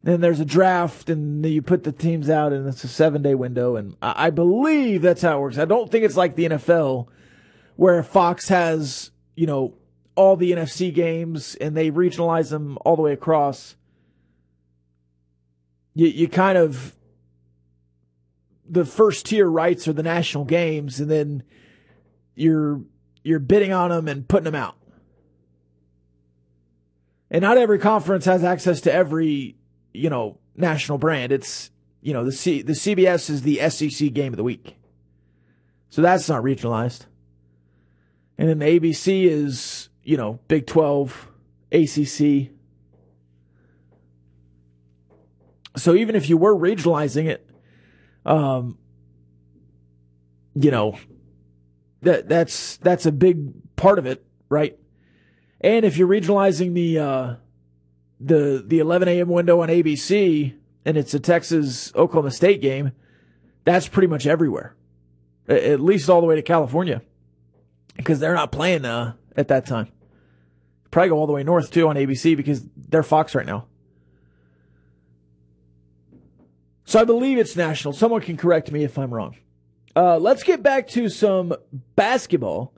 Then 0.04 0.20
there's 0.20 0.38
a 0.38 0.44
draft, 0.44 1.08
and 1.08 1.44
you 1.46 1.62
put 1.62 1.84
the 1.84 1.90
teams 1.90 2.28
out, 2.28 2.52
and 2.52 2.68
it's 2.68 2.84
a 2.84 2.88
seven 2.88 3.22
day 3.22 3.34
window. 3.34 3.76
And 3.76 3.96
I 4.02 4.28
believe 4.28 5.00
that's 5.00 5.22
how 5.22 5.38
it 5.38 5.40
works. 5.40 5.56
I 5.56 5.64
don't 5.64 5.90
think 5.90 6.04
it's 6.04 6.16
like 6.16 6.36
the 6.36 6.44
NFL, 6.44 7.08
where 7.76 8.02
Fox 8.02 8.48
has 8.48 9.12
you 9.34 9.46
know 9.46 9.72
all 10.14 10.36
the 10.36 10.52
NFC 10.52 10.92
games 10.92 11.54
and 11.54 11.74
they 11.74 11.90
regionalize 11.90 12.50
them 12.50 12.76
all 12.84 12.96
the 12.96 13.02
way 13.02 13.14
across. 13.14 13.76
You 15.94 16.08
you 16.08 16.28
kind 16.28 16.58
of 16.58 16.94
the 18.68 18.84
first 18.84 19.24
tier 19.24 19.48
rights 19.48 19.88
are 19.88 19.94
the 19.94 20.02
national 20.02 20.44
games, 20.44 21.00
and 21.00 21.10
then 21.10 21.44
you're 22.34 22.82
you're 23.22 23.38
bidding 23.38 23.72
on 23.72 23.88
them 23.88 24.06
and 24.06 24.28
putting 24.28 24.44
them 24.44 24.54
out. 24.54 24.76
And 27.30 27.40
not 27.40 27.56
every 27.56 27.78
conference 27.78 28.26
has 28.26 28.44
access 28.44 28.82
to 28.82 28.92
every 28.92 29.56
you 29.94 30.10
know, 30.10 30.38
national 30.56 30.98
brand. 30.98 31.32
It's, 31.32 31.70
you 32.02 32.12
know, 32.12 32.24
the 32.24 32.32
C, 32.32 32.60
the 32.60 32.72
CBS 32.72 33.30
is 33.30 33.42
the 33.42 33.68
SEC 33.70 34.12
game 34.12 34.32
of 34.32 34.36
the 34.36 34.44
week. 34.44 34.76
So 35.88 36.02
that's 36.02 36.28
not 36.28 36.42
regionalized. 36.42 37.06
And 38.36 38.48
then 38.48 38.58
the 38.58 38.66
ABC 38.66 39.24
is, 39.24 39.88
you 40.02 40.16
know, 40.16 40.40
Big 40.48 40.66
12, 40.66 41.28
ACC. 41.72 42.50
So 45.76 45.94
even 45.94 46.16
if 46.16 46.28
you 46.28 46.36
were 46.36 46.54
regionalizing 46.54 47.26
it, 47.26 47.48
um, 48.26 48.78
you 50.54 50.70
know, 50.70 50.98
that 52.02 52.28
that's 52.28 52.76
that's 52.78 53.06
a 53.06 53.12
big 53.12 53.52
part 53.76 53.98
of 53.98 54.06
it, 54.06 54.24
right? 54.48 54.78
And 55.60 55.84
if 55.84 55.96
you're 55.96 56.08
regionalizing 56.08 56.74
the 56.74 56.98
uh, 56.98 57.34
the 58.24 58.64
the 58.66 58.78
11 58.78 59.08
a.m. 59.08 59.28
window 59.28 59.60
on 59.60 59.68
ABC 59.68 60.54
and 60.84 60.96
it's 60.96 61.14
a 61.14 61.20
Texas 61.20 61.94
Oklahoma 61.94 62.30
State 62.30 62.60
game, 62.60 62.92
that's 63.64 63.88
pretty 63.88 64.08
much 64.08 64.26
everywhere, 64.26 64.74
at 65.48 65.80
least 65.80 66.10
all 66.10 66.20
the 66.20 66.26
way 66.26 66.36
to 66.36 66.42
California, 66.42 67.02
because 67.96 68.20
they're 68.20 68.34
not 68.34 68.52
playing 68.52 68.84
uh, 68.84 69.14
at 69.36 69.48
that 69.48 69.66
time. 69.66 69.88
Probably 70.90 71.08
go 71.08 71.16
all 71.16 71.26
the 71.26 71.32
way 71.32 71.42
north 71.42 71.70
too 71.70 71.88
on 71.88 71.96
ABC 71.96 72.36
because 72.36 72.62
they're 72.76 73.02
Fox 73.02 73.34
right 73.34 73.46
now. 73.46 73.66
So 76.84 77.00
I 77.00 77.04
believe 77.04 77.38
it's 77.38 77.56
national. 77.56 77.94
Someone 77.94 78.20
can 78.20 78.36
correct 78.36 78.70
me 78.70 78.84
if 78.84 78.98
I'm 78.98 79.12
wrong. 79.12 79.36
Uh, 79.96 80.18
let's 80.18 80.42
get 80.42 80.62
back 80.62 80.86
to 80.88 81.08
some 81.08 81.54
basketball. 81.96 82.74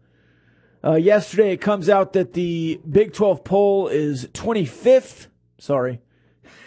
Uh, 0.85 0.95
yesterday, 0.95 1.53
it 1.53 1.61
comes 1.61 1.89
out 1.89 2.13
that 2.13 2.35
the 2.35 2.81
Big 2.89 3.13
12 3.13 3.43
poll 3.43 3.89
is 3.89 4.27
25th. 4.29 5.27
Sorry. 5.59 6.01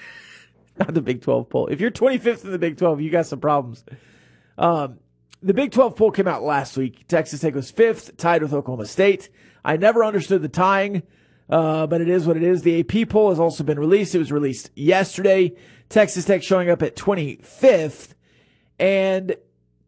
Not 0.79 0.93
the 0.93 1.01
Big 1.01 1.21
12 1.21 1.49
poll. 1.49 1.67
If 1.67 1.81
you're 1.81 1.91
25th 1.91 2.45
in 2.45 2.51
the 2.51 2.59
Big 2.59 2.77
12, 2.77 3.01
you 3.01 3.09
got 3.09 3.25
some 3.25 3.39
problems. 3.39 3.83
Um, 4.57 4.99
the 5.41 5.53
Big 5.53 5.71
12 5.71 5.95
poll 5.95 6.11
came 6.11 6.27
out 6.27 6.43
last 6.43 6.77
week. 6.77 7.07
Texas 7.07 7.41
Tech 7.41 7.55
was 7.55 7.71
fifth, 7.71 8.17
tied 8.17 8.41
with 8.41 8.53
Oklahoma 8.53 8.85
State. 8.85 9.29
I 9.63 9.77
never 9.77 10.03
understood 10.03 10.41
the 10.41 10.49
tying, 10.49 11.03
uh, 11.49 11.87
but 11.87 12.01
it 12.01 12.09
is 12.09 12.25
what 12.25 12.37
it 12.37 12.43
is. 12.43 12.61
The 12.61 12.79
AP 12.79 13.09
poll 13.09 13.29
has 13.29 13.39
also 13.39 13.63
been 13.63 13.79
released. 13.79 14.15
It 14.15 14.19
was 14.19 14.31
released 14.31 14.71
yesterday. 14.75 15.55
Texas 15.89 16.25
Tech 16.25 16.43
showing 16.43 16.69
up 16.69 16.81
at 16.81 16.95
25th. 16.95 18.13
And 18.79 19.35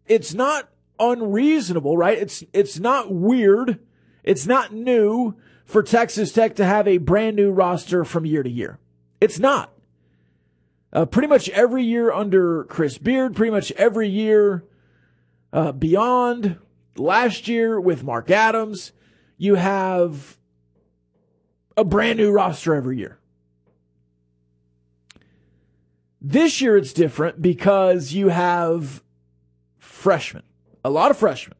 it's 0.06 0.34
not 0.34 0.70
unreasonable, 1.00 1.98
right? 1.98 2.18
It's, 2.18 2.44
it's 2.54 2.80
not 2.80 3.12
weird 3.12 3.80
it's 4.24 4.46
not 4.46 4.74
new 4.74 5.36
for 5.66 5.84
Texas 5.84 6.32
Tech 6.32 6.56
to 6.56 6.66
have 6.66 6.88
a 6.88 6.98
brand 6.98 7.36
new 7.36 7.52
roster 7.52 8.04
from 8.04 8.26
year 8.26 8.44
to 8.44 8.50
year. 8.50 8.80
It's 9.22 9.40
not. 9.40 9.72
Uh, 10.92 11.06
pretty 11.06 11.28
much 11.28 11.48
every 11.50 11.84
year 11.84 12.12
under 12.12 12.66
Chris 12.66 12.98
Beard, 12.98 13.36
pretty 13.36 13.52
much 13.52 13.72
every 13.74 14.10
year 14.10 14.66
uh, 15.54 15.72
beyond 15.72 16.58
last 16.98 17.48
year 17.48 17.80
with 17.80 18.04
Mark 18.04 18.30
Adams, 18.30 18.92
you 19.38 19.56
have 19.56 20.38
a 21.78 21.86
brand 21.86 22.18
new 22.18 22.32
roster 22.32 22.76
every 22.76 22.98
year. 22.98 23.20
This 26.20 26.60
year 26.62 26.78
it's 26.78 26.94
different 26.94 27.42
because 27.42 28.14
you 28.14 28.28
have 28.28 29.02
freshmen, 29.78 30.44
a 30.84 30.90
lot 30.90 31.10
of 31.10 31.18
freshmen. 31.18 31.58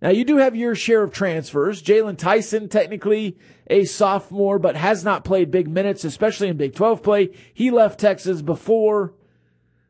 Now, 0.00 0.10
you 0.10 0.24
do 0.24 0.36
have 0.36 0.54
your 0.54 0.74
share 0.74 1.02
of 1.02 1.12
transfers. 1.12 1.82
Jaylon 1.82 2.16
Tyson, 2.16 2.68
technically 2.68 3.36
a 3.68 3.84
sophomore, 3.84 4.58
but 4.58 4.76
has 4.76 5.04
not 5.04 5.24
played 5.24 5.50
big 5.50 5.68
minutes, 5.68 6.04
especially 6.04 6.48
in 6.48 6.56
Big 6.56 6.74
12 6.74 7.02
play. 7.02 7.30
He 7.52 7.70
left 7.70 8.00
Texas 8.00 8.42
before. 8.42 9.14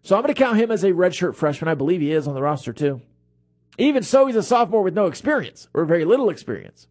So 0.03 0.17
I'm 0.17 0.23
going 0.23 0.35
to 0.35 0.39
count 0.39 0.59
him 0.59 0.71
as 0.71 0.85
a 0.85 0.93
redshirt 0.93 1.35
freshman. 1.35 1.69
I 1.69 1.75
believe 1.75 2.01
he 2.01 2.13
is 2.13 2.27
on 2.27 2.35
the 2.35 2.43
roster, 2.43 2.73
too. 2.73 3.03
Even 3.77 4.03
so, 4.03 4.27
he's 4.27 4.37
a 4.37 4.43
sophomore 4.43 4.83
with 4.83 4.95
no 4.95 5.07
experience 5.07 5.69
or 5.73 5.85
very 5.85 6.05
little 6.05 6.31
experience. 6.31 6.89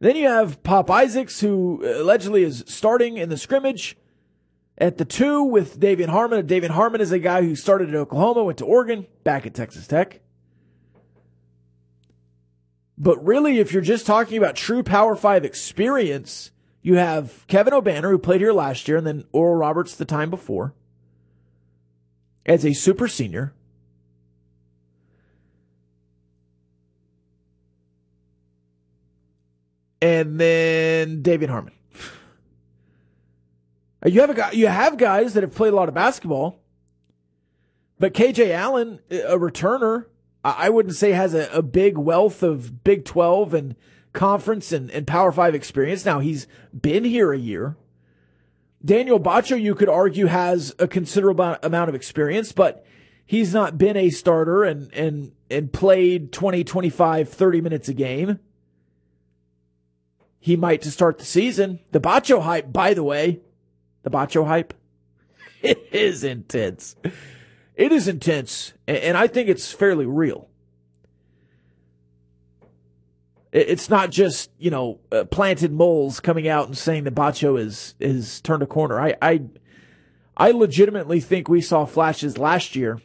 Then 0.00 0.16
you 0.16 0.28
have 0.28 0.62
Pop 0.62 0.90
Isaacs, 0.90 1.40
who 1.40 1.82
allegedly 1.84 2.44
is 2.44 2.64
starting 2.66 3.16
in 3.16 3.28
the 3.28 3.36
scrimmage 3.36 3.96
at 4.76 4.98
the 4.98 5.04
two 5.04 5.42
with 5.42 5.80
De'Vion 5.80 6.08
Harmon. 6.08 6.46
De'Vion 6.46 6.70
Harmon 6.70 7.00
is 7.00 7.12
a 7.12 7.18
guy 7.18 7.42
who 7.42 7.56
started 7.56 7.88
at 7.88 7.94
Oklahoma, 7.94 8.44
went 8.44 8.58
to 8.58 8.66
Oregon, 8.66 9.06
back 9.22 9.46
at 9.46 9.54
Texas 9.54 9.86
Tech. 9.86 10.20
But 12.96 13.24
really, 13.24 13.58
if 13.58 13.72
you're 13.72 13.82
just 13.82 14.06
talking 14.06 14.38
about 14.38 14.54
true 14.56 14.82
Power 14.82 15.16
Five 15.16 15.44
experience, 15.44 16.52
you 16.82 16.94
have 16.96 17.44
Kevin 17.48 17.72
Obanor, 17.72 18.10
who 18.10 18.18
played 18.18 18.40
here 18.40 18.52
last 18.52 18.86
year, 18.86 18.98
and 18.98 19.06
then 19.06 19.24
Oral 19.32 19.56
Roberts 19.56 19.96
the 19.96 20.04
time 20.04 20.30
before. 20.30 20.74
as 22.46 22.64
a 22.64 22.72
super 22.74 23.08
senior. 23.08 23.54
And 30.02 30.38
then 30.38 31.22
De'Vion 31.22 31.48
Harmon. 31.48 31.72
Uh, 34.04 34.10
you 34.10 34.20
have 34.20 34.28
a 34.30 34.34
guy, 34.34 34.50
you 34.52 34.66
have 34.66 34.98
guys 34.98 35.32
that 35.32 35.42
have 35.42 35.54
played 35.54 35.72
a 35.72 35.76
lot 35.76 35.88
of 35.88 35.94
basketball, 35.94 36.60
but 37.98 38.12
KJ 38.12 38.50
Allen, 38.50 39.00
uh, 39.10 39.16
a 39.28 39.38
returner, 39.38 40.04
I 40.44 40.68
wouldn't 40.68 40.94
say 40.94 41.12
has 41.12 41.32
a, 41.32 41.48
a 41.52 41.62
big 41.62 41.96
wealth 41.96 42.42
of 42.42 42.84
Big 42.84 43.06
12 43.06 43.54
and 43.54 43.76
conference 44.12 44.72
and, 44.72 44.90
and 44.90 45.06
Power 45.06 45.32
5 45.32 45.54
experience. 45.54 46.04
Now 46.04 46.20
he's 46.20 46.46
been 46.78 47.04
here 47.04 47.32
a 47.32 47.38
year. 47.38 47.76
Daniel 48.84 49.18
Batcho, 49.18 49.60
you 49.60 49.74
could 49.74 49.88
argue, 49.88 50.26
has 50.26 50.74
a 50.78 50.86
considerable 50.86 51.56
amount 51.62 51.88
of 51.88 51.94
experience, 51.94 52.52
but 52.52 52.84
he's 53.24 53.54
not 53.54 53.78
been 53.78 53.96
a 53.96 54.10
starter 54.10 54.62
and, 54.64 54.92
and, 54.92 55.32
and 55.50 55.72
played 55.72 56.30
20, 56.32 56.62
25, 56.62 57.30
30 57.30 57.60
minutes 57.62 57.88
a 57.88 57.94
game. 57.94 58.38
He 60.38 60.56
might 60.56 60.82
to 60.82 60.90
start 60.90 61.16
the 61.16 61.24
season. 61.24 61.80
The 61.92 62.00
Batcho 62.00 62.42
hype, 62.42 62.70
by 62.70 62.92
the 62.92 63.02
way, 63.02 63.40
the 64.02 64.10
Batcho 64.10 64.46
hype, 64.46 64.74
it 65.62 65.88
is 65.92 66.22
intense. 66.22 66.96
It 67.74 67.90
is 67.90 68.06
intense, 68.06 68.72
and 68.86 69.16
I 69.16 69.26
think 69.26 69.48
it's 69.48 69.72
fairly 69.72 70.06
real. 70.06 70.48
It's 73.50 73.88
not 73.88 74.10
just 74.10 74.50
you 74.58 74.70
know 74.70 75.00
uh, 75.12 75.24
planted 75.24 75.72
moles 75.72 76.20
coming 76.20 76.48
out 76.48 76.66
and 76.66 76.76
saying 76.76 77.04
that 77.04 77.14
Batcho 77.14 77.58
is 77.58 77.94
is 77.98 78.40
turned 78.40 78.62
a 78.62 78.66
corner. 78.66 79.00
I 79.00 79.14
I 79.20 79.42
I 80.36 80.50
legitimately 80.52 81.20
think 81.20 81.48
we 81.48 81.60
saw 81.60 81.84
flashes 81.84 82.38
last 82.38 82.76
year 82.76 83.00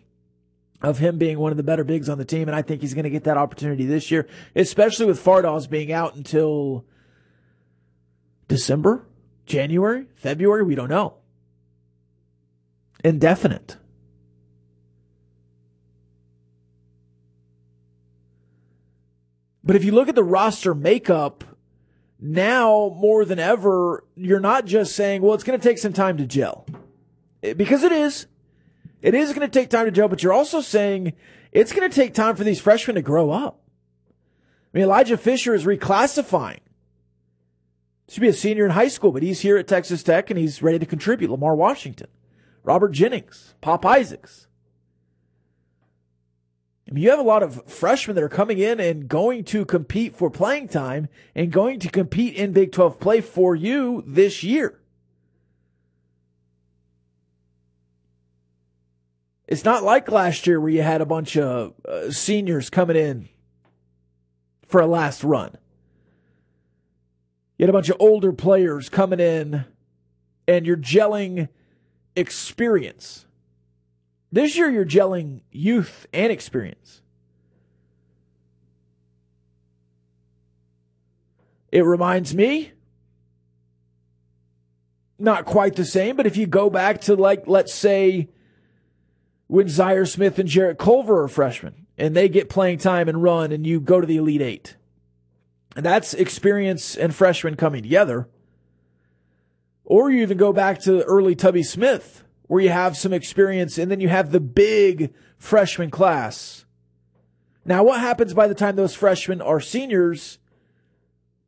of 0.82 1.00
him 1.00 1.18
being 1.18 1.40
one 1.40 1.52
of 1.52 1.58
the 1.58 1.64
better 1.64 1.84
bigs 1.84 2.08
on 2.08 2.18
the 2.18 2.26
team, 2.26 2.48
and 2.48 2.56
I 2.56 2.62
think 2.62 2.82
he's 2.82 2.94
going 2.94 3.04
to 3.04 3.10
get 3.10 3.26
that 3.26 3.38
opportunity 3.38 3.86
this 3.86 4.12
year, 4.12 4.28
especially 4.56 5.06
with 5.06 5.24
Fardaws 5.24 5.70
being 5.70 5.92
out 5.92 6.16
until 6.16 6.86
December, 8.48 9.06
January, 9.46 10.08
February. 10.16 10.64
We 10.64 10.76
don't 10.76 10.90
know. 10.90 11.16
Indefinite. 13.04 13.78
But 19.70 19.76
if 19.76 19.84
you 19.84 19.92
look 19.92 20.10
at 20.10 20.16
the 20.16 20.24
roster 20.24 20.74
makeup, 20.74 21.44
now 22.20 22.92
more 22.98 23.24
than 23.24 23.38
ever, 23.38 24.04
you're 24.16 24.40
not 24.40 24.66
just 24.66 24.96
saying, 24.96 25.22
well, 25.22 25.36
it's 25.36 25.44
going 25.44 25.60
to 25.60 25.64
take 25.64 25.78
some 25.78 25.94
time 25.94 26.18
to 26.18 26.26
gel. 26.26 26.66
Because 27.42 27.84
it 27.84 27.92
is. 27.92 28.26
It 29.04 29.14
is 29.14 29.32
going 29.32 29.48
to 29.48 29.60
take 29.60 29.70
time 29.70 29.86
to 29.86 29.92
gel, 29.92 30.08
but 30.08 30.24
you're 30.24 30.34
also 30.34 30.62
saying 30.62 31.14
it's 31.52 31.72
going 31.72 31.88
to 31.88 31.96
take 31.96 32.16
time 32.16 32.36
for 32.36 32.44
these 32.44 32.60
freshmen 32.60 32.96
to 32.96 33.04
grow 33.04 33.30
up. 33.30 33.62
I 34.74 34.80
mean, 34.80 34.86
Elijah 34.86 35.18
Fisher 35.18 35.54
is 35.54 35.66
reclassifying. 35.66 36.62
Should 38.08 38.22
be 38.22 38.28
a 38.28 38.34
senior 38.34 38.66
in 38.66 38.72
high 38.72 38.88
school, 38.88 39.12
but 39.12 39.22
he's 39.22 39.42
here 39.42 39.58
at 39.58 39.68
Texas 39.68 40.02
Tech 40.02 40.32
and 40.32 40.40
he's 40.40 40.64
ready 40.64 40.80
to 40.80 40.88
contribute. 40.88 41.30
Lamar 41.30 41.54
Washington, 41.56 42.08
Robert 42.64 42.90
Jennings, 42.90 43.54
Pop 43.62 43.86
Isaacs. 43.86 44.48
I 46.90 46.94
mean, 46.94 47.04
you 47.04 47.12
have 47.12 47.20
a 47.20 47.24
lot 47.24 47.44
of 47.44 47.64
freshmen 47.70 48.16
that 48.16 48.24
are 48.24 48.30
coming 48.30 48.58
in 48.58 48.80
and 48.80 49.08
going 49.08 49.44
to 49.46 49.64
compete 49.64 50.16
for 50.16 50.32
playing 50.32 50.70
time 50.70 51.08
and 51.36 51.52
going 51.52 51.80
to 51.82 51.90
compete 51.90 52.34
in 52.36 52.52
Big 52.52 52.72
12 52.72 53.00
play 53.00 53.22
for 53.22 53.56
you 53.56 54.04
this 54.08 54.44
year. 54.44 54.80
It's 59.48 59.64
not 59.64 59.84
like 59.84 60.10
last 60.12 60.48
year 60.48 60.60
where 60.60 60.72
you 60.72 60.82
had 60.82 61.02
a 61.02 61.06
bunch 61.06 61.38
of 61.38 61.74
uh, 61.88 62.12
seniors 62.12 62.70
coming 62.70 62.96
in 62.96 63.30
for 64.66 64.82
a 64.82 64.88
last 64.88 65.24
run. 65.24 65.58
You 67.58 67.64
had 67.64 67.70
a 67.70 67.74
bunch 67.74 67.90
of 67.90 67.98
older 68.00 68.32
players 68.32 68.90
coming 68.90 69.20
in 69.20 69.66
and 70.48 70.66
you're 70.66 70.78
gelling 70.78 71.50
experience. 72.16 73.26
This 74.32 74.58
year, 74.58 74.70
you're 74.70 74.86
gelling 74.86 75.42
youth 75.52 76.06
and 76.14 76.32
experience. 76.32 77.02
It 81.72 81.86
reminds 81.86 82.34
me, 82.34 82.72
not 85.18 85.46
quite 85.46 85.76
the 85.76 85.86
same, 85.86 86.16
but 86.16 86.26
if 86.26 86.38
you 86.38 86.48
go 86.48 86.70
back 86.70 87.02
to, 87.02 87.16
like, 87.16 87.44
let's 87.48 87.74
say, 87.74 88.30
when 89.48 89.68
Zhaire 89.68 90.08
Smith 90.08 90.40
and 90.40 90.48
Jarrett 90.48 90.78
Culver 90.78 91.24
are 91.24 91.28
freshmen 91.28 91.88
and 91.98 92.16
they 92.16 92.30
get 92.30 92.50
playing 92.50 92.78
time 92.78 93.10
and 93.10 93.22
run 93.22 93.52
and 93.52 93.66
you 93.66 93.80
go 93.80 94.00
to 94.00 94.08
the 94.08 94.18
Elite 94.18 94.42
Eight. 94.42 94.76
And 95.76 95.86
that's 95.86 96.14
experience 96.14 96.96
and 96.96 97.14
freshmen 97.14 97.56
coming 97.56 97.84
together. 97.84 98.28
Or 99.84 100.12
you 100.12 100.22
even 100.22 100.38
go 100.38 100.54
back 100.54 100.80
to 100.82 101.04
early 101.04 101.36
Tubby 101.36 101.64
Smith 101.64 102.24
where 102.50 102.64
you 102.64 102.70
have 102.70 102.98
some 102.98 103.14
experience 103.14 103.78
and 103.78 103.92
then 103.92 104.00
you 104.00 104.10
have 104.10 104.32
the 104.32 104.40
big 104.40 105.14
freshman 105.38 105.92
class. 105.92 106.66
Now, 107.64 107.84
what 107.84 108.00
happens 108.00 108.34
by 108.34 108.48
the 108.48 108.56
time 108.56 108.76
those 108.76 108.96
freshmen 108.96 109.40
are 109.40 109.60
seniors? 109.60 110.40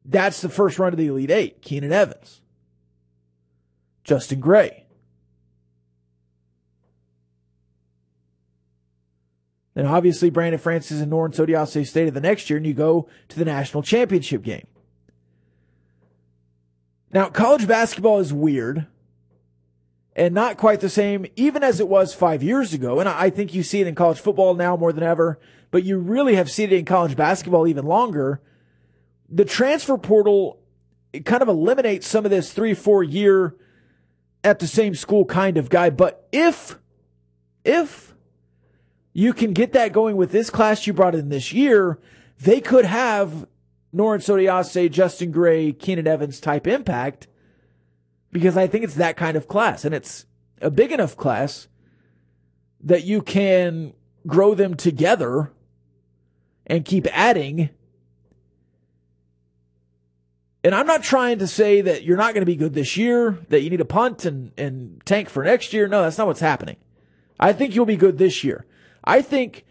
That's 0.05 0.41
the 0.41 0.49
first 0.49 0.77
run 0.77 0.93
of 0.93 0.99
the 0.99 1.07
Elite 1.07 1.31
Eight. 1.31 1.63
Keenan 1.63 1.91
Evans, 1.91 2.41
Justin 4.03 4.39
Gray. 4.39 4.85
Then 9.73 9.87
obviously 9.87 10.29
Brandone 10.29 10.59
Francis 10.59 11.01
and 11.01 11.11
Norense 11.11 11.43
Odiase 11.43 11.87
State 11.87 12.09
of 12.09 12.13
the 12.13 12.21
next 12.21 12.47
year, 12.47 12.57
and 12.57 12.67
you 12.67 12.75
go 12.75 13.09
to 13.29 13.39
the 13.39 13.45
national 13.45 13.81
championship 13.81 14.43
game. 14.43 14.67
Now, 17.11 17.29
college 17.29 17.67
basketball 17.67 18.19
is 18.19 18.31
weird 18.31 18.85
and 20.15 20.33
not 20.33 20.57
quite 20.57 20.81
the 20.81 20.89
same, 20.89 21.25
even 21.35 21.63
as 21.63 21.79
it 21.79 21.87
was 21.87 22.13
five 22.13 22.43
years 22.43 22.73
ago. 22.73 22.99
And 22.99 23.07
I 23.07 23.29
think 23.29 23.53
you 23.53 23.63
see 23.63 23.81
it 23.81 23.87
in 23.87 23.95
college 23.95 24.19
football 24.19 24.53
now 24.53 24.75
more 24.75 24.91
than 24.91 25.03
ever, 25.03 25.39
but 25.71 25.83
you 25.83 25.97
really 25.97 26.35
have 26.35 26.51
seen 26.51 26.69
it 26.71 26.73
in 26.73 26.85
college 26.85 27.15
basketball 27.15 27.67
even 27.67 27.85
longer. 27.85 28.41
The 29.29 29.45
transfer 29.45 29.97
portal 29.97 30.59
kind 31.25 31.41
of 31.41 31.47
eliminates 31.47 32.07
some 32.07 32.25
of 32.25 32.31
this 32.31 32.51
three, 32.51 32.73
four 32.73 33.03
year 33.03 33.55
at 34.43 34.59
the 34.59 34.67
same 34.67 34.95
school 34.95 35.23
kind 35.23 35.57
of 35.57 35.69
guy. 35.69 35.89
But 35.89 36.27
if, 36.31 36.77
if 37.63 38.13
you 39.13 39.33
can 39.33 39.53
get 39.53 39.71
that 39.73 39.93
going 39.93 40.17
with 40.17 40.31
this 40.31 40.49
class 40.49 40.85
you 40.87 40.93
brought 40.93 41.15
in 41.15 41.29
this 41.29 41.53
year, 41.53 41.99
they 42.39 42.59
could 42.59 42.85
have 42.85 43.47
Norense 43.93 44.27
Odiase, 44.27 44.91
Justin 44.91 45.31
Gray, 45.31 45.71
Keenan 45.71 46.07
Evans 46.07 46.39
type 46.39 46.67
impact 46.67 47.27
because 48.31 48.57
I 48.57 48.67
think 48.67 48.83
it's 48.83 48.95
that 48.95 49.17
kind 49.17 49.37
of 49.37 49.47
class 49.47 49.85
and 49.85 49.93
it's 49.93 50.25
a 50.61 50.71
big 50.71 50.91
enough 50.91 51.17
class 51.17 51.67
that 52.83 53.03
you 53.03 53.21
can 53.21 53.93
grow 54.25 54.53
them 54.53 54.75
together 54.75 55.51
and 56.65 56.85
keep 56.85 57.07
adding. 57.11 57.69
And 60.63 60.75
I'm 60.75 60.85
not 60.85 61.03
trying 61.03 61.39
to 61.39 61.47
say 61.47 61.81
that 61.81 62.03
you're 62.03 62.17
not 62.17 62.33
going 62.33 62.41
to 62.43 62.45
be 62.45 62.55
good 62.55 62.73
this 62.73 62.95
year, 62.95 63.39
that 63.49 63.61
you 63.61 63.69
need 63.69 63.81
a 63.81 63.85
punt 63.85 64.25
and, 64.25 64.51
and 64.57 65.01
tank 65.05 65.29
for 65.29 65.43
next 65.43 65.73
year. 65.73 65.87
No, 65.87 66.03
that's 66.03 66.17
not 66.17 66.27
what's 66.27 66.39
happening. 66.39 66.77
I 67.39 67.53
think 67.53 67.75
you'll 67.75 67.85
be 67.85 67.97
good 67.97 68.17
this 68.17 68.43
year. 68.43 68.65
I 69.03 69.21
think 69.21 69.65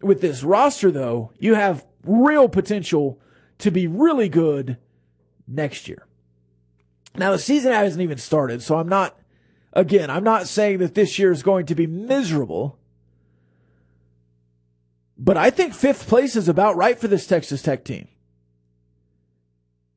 with 0.00 0.20
this 0.20 0.44
roster, 0.44 0.92
though, 0.92 1.32
you 1.38 1.54
have 1.54 1.84
real 2.04 2.48
potential 2.48 3.20
to 3.58 3.70
be 3.70 3.86
really 3.88 4.28
good 4.28 4.78
next 5.48 5.88
year. 5.88 6.05
Now 7.18 7.32
the 7.32 7.38
season 7.38 7.72
hasn't 7.72 8.02
even 8.02 8.18
started, 8.18 8.62
so 8.62 8.76
I'm 8.78 8.88
not, 8.88 9.18
again, 9.72 10.10
I'm 10.10 10.24
not 10.24 10.46
saying 10.46 10.78
that 10.78 10.94
this 10.94 11.18
year 11.18 11.32
is 11.32 11.42
going 11.42 11.66
to 11.66 11.74
be 11.74 11.86
miserable. 11.86 12.78
But 15.18 15.36
I 15.36 15.50
think 15.50 15.74
fifth 15.74 16.08
place 16.08 16.36
is 16.36 16.48
about 16.48 16.76
right 16.76 16.98
for 16.98 17.08
this 17.08 17.26
Texas 17.26 17.62
Tech 17.62 17.84
team. 17.84 18.08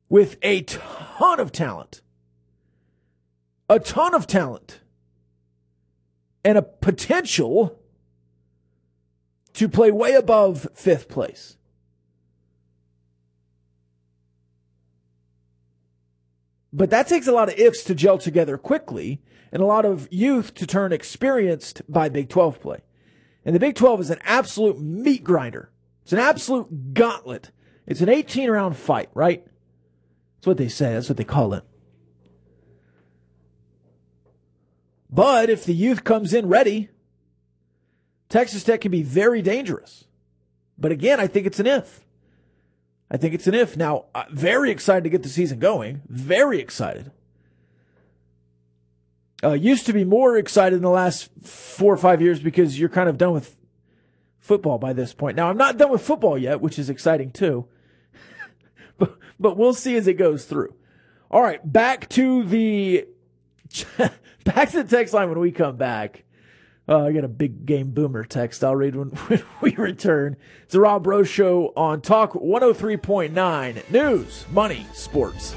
With 0.08 0.38
a 0.42 0.62
ton 0.62 1.38
of 1.38 1.52
talent. 1.52 2.00
A 3.68 3.78
ton 3.78 4.14
of 4.14 4.26
talent. 4.26 4.80
And 6.42 6.56
a 6.56 6.62
potential 6.62 7.78
to 9.52 9.68
play 9.68 9.90
way 9.90 10.14
above 10.14 10.68
fifth 10.74 11.08
place. 11.08 11.58
But 16.72 16.90
that 16.90 17.08
takes 17.08 17.26
a 17.26 17.32
lot 17.32 17.48
of 17.48 17.58
ifs 17.58 17.82
to 17.84 17.94
gel 17.94 18.18
together 18.18 18.56
quickly 18.56 19.20
and 19.52 19.62
a 19.62 19.66
lot 19.66 19.84
of 19.84 20.08
youth 20.10 20.54
to 20.54 20.66
turn 20.66 20.92
experienced 20.92 21.82
by 21.88 22.08
Big 22.08 22.28
12 22.28 22.60
play. 22.60 22.78
And 23.44 23.54
the 23.54 23.60
Big 23.60 23.74
12 23.74 24.00
is 24.00 24.10
an 24.10 24.20
absolute 24.22 24.80
meat 24.80 25.24
grinder. 25.24 25.70
It's 26.02 26.12
an 26.12 26.18
absolute 26.18 26.94
gauntlet. 26.94 27.50
It's 27.86 28.00
an 28.00 28.08
18 28.08 28.50
round 28.50 28.76
fight, 28.76 29.10
right? 29.14 29.44
That's 30.36 30.46
what 30.46 30.58
they 30.58 30.68
say. 30.68 30.94
That's 30.94 31.08
what 31.08 31.18
they 31.18 31.24
call 31.24 31.54
it. 31.54 31.64
But 35.10 35.50
if 35.50 35.64
the 35.64 35.74
youth 35.74 36.04
comes 36.04 36.32
in 36.32 36.48
ready, 36.48 36.88
Texas 38.28 38.62
Tech 38.62 38.80
can 38.80 38.92
be 38.92 39.02
very 39.02 39.42
dangerous. 39.42 40.04
But 40.78 40.92
again, 40.92 41.18
I 41.18 41.26
think 41.26 41.46
it's 41.46 41.58
an 41.58 41.66
if. 41.66 42.00
I 43.10 43.16
think 43.16 43.34
it's 43.34 43.46
an 43.46 43.54
if. 43.54 43.76
Now, 43.76 44.06
uh, 44.14 44.24
very 44.30 44.70
excited 44.70 45.04
to 45.04 45.10
get 45.10 45.22
the 45.22 45.28
season 45.28 45.58
going. 45.58 46.02
Very 46.08 46.60
excited. 46.60 47.10
Uh, 49.42 49.52
used 49.52 49.86
to 49.86 49.92
be 49.92 50.04
more 50.04 50.36
excited 50.36 50.76
in 50.76 50.82
the 50.82 50.90
last 50.90 51.30
four 51.42 51.92
or 51.92 51.96
five 51.96 52.20
years 52.20 52.40
because 52.40 52.78
you're 52.78 52.88
kind 52.88 53.08
of 53.08 53.18
done 53.18 53.32
with 53.32 53.56
football 54.38 54.78
by 54.78 54.92
this 54.92 55.12
point. 55.12 55.36
Now, 55.36 55.48
I'm 55.48 55.56
not 55.56 55.78
done 55.78 55.90
with 55.90 56.02
football 56.02 56.36
yet, 56.36 56.60
which 56.60 56.78
is 56.78 56.90
exciting 56.90 57.30
too. 57.30 57.66
but, 58.98 59.16
but 59.38 59.56
we'll 59.56 59.74
see 59.74 59.96
as 59.96 60.06
it 60.06 60.14
goes 60.14 60.44
through. 60.44 60.74
All 61.30 61.42
right, 61.42 61.60
back 61.70 62.08
to 62.10 62.44
the 62.44 63.06
back 64.44 64.70
to 64.70 64.82
the 64.82 64.88
text 64.88 65.14
line 65.14 65.28
when 65.28 65.38
we 65.38 65.52
come 65.52 65.76
back. 65.76 66.24
Uh, 66.90 67.04
I 67.04 67.12
got 67.12 67.22
a 67.22 67.28
big 67.28 67.66
game 67.66 67.92
boomer 67.92 68.24
text 68.24 68.64
I'll 68.64 68.74
read 68.74 68.96
when, 68.96 69.08
when 69.28 69.42
we 69.60 69.76
return. 69.76 70.36
It's 70.64 70.72
the 70.72 70.80
Rob 70.80 71.04
Breaux 71.04 71.22
Show 71.22 71.72
on 71.76 72.00
Talk 72.00 72.32
103.9 72.32 73.90
News, 73.90 74.44
Money, 74.50 74.86
Sports. 74.92 75.54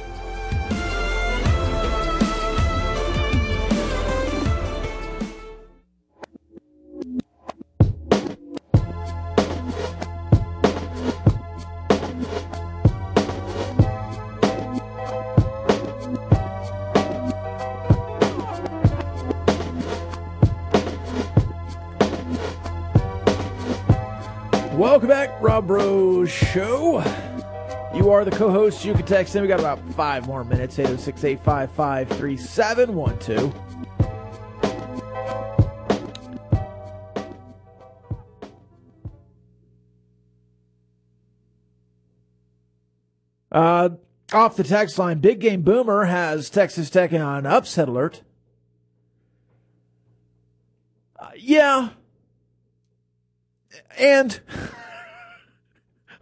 Rob 25.44 25.68
Breaux 25.68 26.24
Show. 26.24 27.04
You 27.94 28.12
are 28.12 28.24
the 28.24 28.32
co 28.32 28.50
host. 28.50 28.86
You 28.86 28.94
can 28.94 29.06
text 29.06 29.36
in. 29.36 29.42
We 29.42 29.50
got 29.50 29.60
about 29.60 29.78
five 29.92 30.26
more 30.26 30.46
minutes. 30.46 30.80
806 30.80 31.22
855 31.22 32.08
3712. 32.18 33.54
Uh, 43.52 43.90
off 44.32 44.56
the 44.56 44.64
text 44.64 44.98
line, 44.98 45.20
Big 45.20 45.42
Game 45.42 45.62
Boomer 45.62 46.06
has 46.06 46.50
Texas 46.50 46.90
Tech 46.90 47.12
on 47.12 47.46
upset 47.46 47.90
alert. 47.90 48.22
Uh, 51.20 51.32
yeah. 51.36 51.90
And 54.00 54.40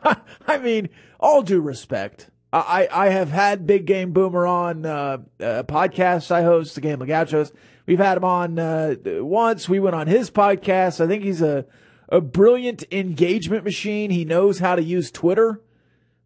I 0.47 0.57
mean, 0.57 0.89
all 1.19 1.41
due 1.41 1.61
respect, 1.61 2.29
I, 2.53 2.87
I 2.91 3.09
have 3.09 3.29
had 3.29 3.65
Big 3.65 3.85
Game 3.85 4.11
Boomer 4.11 4.45
on 4.45 4.85
uh, 4.85 5.17
uh, 5.39 5.63
podcasts 5.63 6.31
I 6.31 6.41
host, 6.41 6.75
the 6.75 6.81
Game 6.81 7.01
of 7.01 7.07
Gauchos. 7.07 7.51
We've 7.85 7.99
had 7.99 8.17
him 8.17 8.25
on 8.25 8.59
uh, 8.59 8.95
once. 9.05 9.69
We 9.69 9.79
went 9.79 9.95
on 9.95 10.07
his 10.07 10.29
podcast. 10.29 11.03
I 11.03 11.07
think 11.07 11.23
he's 11.23 11.41
a, 11.41 11.65
a 12.09 12.21
brilliant 12.21 12.83
engagement 12.91 13.63
machine. 13.63 14.11
He 14.11 14.25
knows 14.25 14.59
how 14.59 14.75
to 14.75 14.83
use 14.83 15.11
Twitter. 15.11 15.61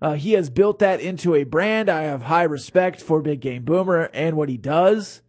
Uh, 0.02 0.14
he 0.14 0.34
has 0.34 0.50
built 0.50 0.80
that 0.80 1.00
into 1.00 1.36
a 1.36 1.44
brand. 1.44 1.90
I 1.90 2.04
have 2.04 2.24
high 2.24 2.44
respect 2.44 3.02
for 3.02 3.22
Big 3.22 3.40
Game 3.40 3.64
Boomer 3.64 4.10
and 4.14 4.36
what 4.36 4.50
he 4.50 4.58
does. 4.58 5.22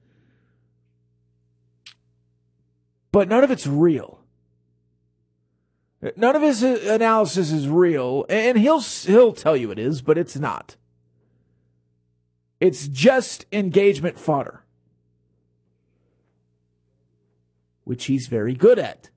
But 3.12 3.28
none 3.28 3.44
of 3.44 3.51
it's 3.51 3.66
real. 3.66 4.16
None 6.16 6.36
of 6.36 6.42
his 6.42 6.62
analysis 6.62 7.51
is 7.51 7.68
real, 7.68 8.26
and 8.28 8.59
he'll 8.59 8.80
he'll 8.80 9.32
tell 9.32 9.57
you 9.57 9.70
it 9.70 9.78
is, 9.78 10.03
but 10.03 10.18
it's 10.18 10.36
not. 10.36 10.76
It's 12.61 12.88
just 12.88 13.47
engagement 13.51 14.18
fodder, 14.18 14.62
which 17.84 18.07
he's 18.07 18.26
very 18.26 18.55
good 18.55 18.78
at. 18.78 19.11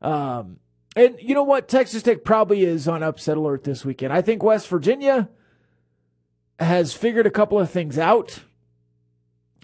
Um, 0.00 0.58
and 0.96 1.16
you 1.20 1.34
know 1.34 1.44
what? 1.44 1.68
Texas 1.68 2.02
Tech 2.02 2.24
probably 2.24 2.64
is 2.64 2.88
on 2.88 3.02
upset 3.02 3.36
alert 3.36 3.64
this 3.64 3.84
weekend. 3.84 4.12
I 4.12 4.22
think 4.22 4.42
West 4.42 4.68
Virginia 4.68 5.28
has 6.58 6.92
figured 6.92 7.26
a 7.26 7.30
couple 7.30 7.58
of 7.58 7.70
things 7.70 7.98
out. 7.98 8.40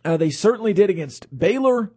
Uh, 0.05 0.17
they 0.17 0.31
certainly 0.31 0.73
did 0.73 0.91
against 0.91 1.37
Baylor. 1.37 1.93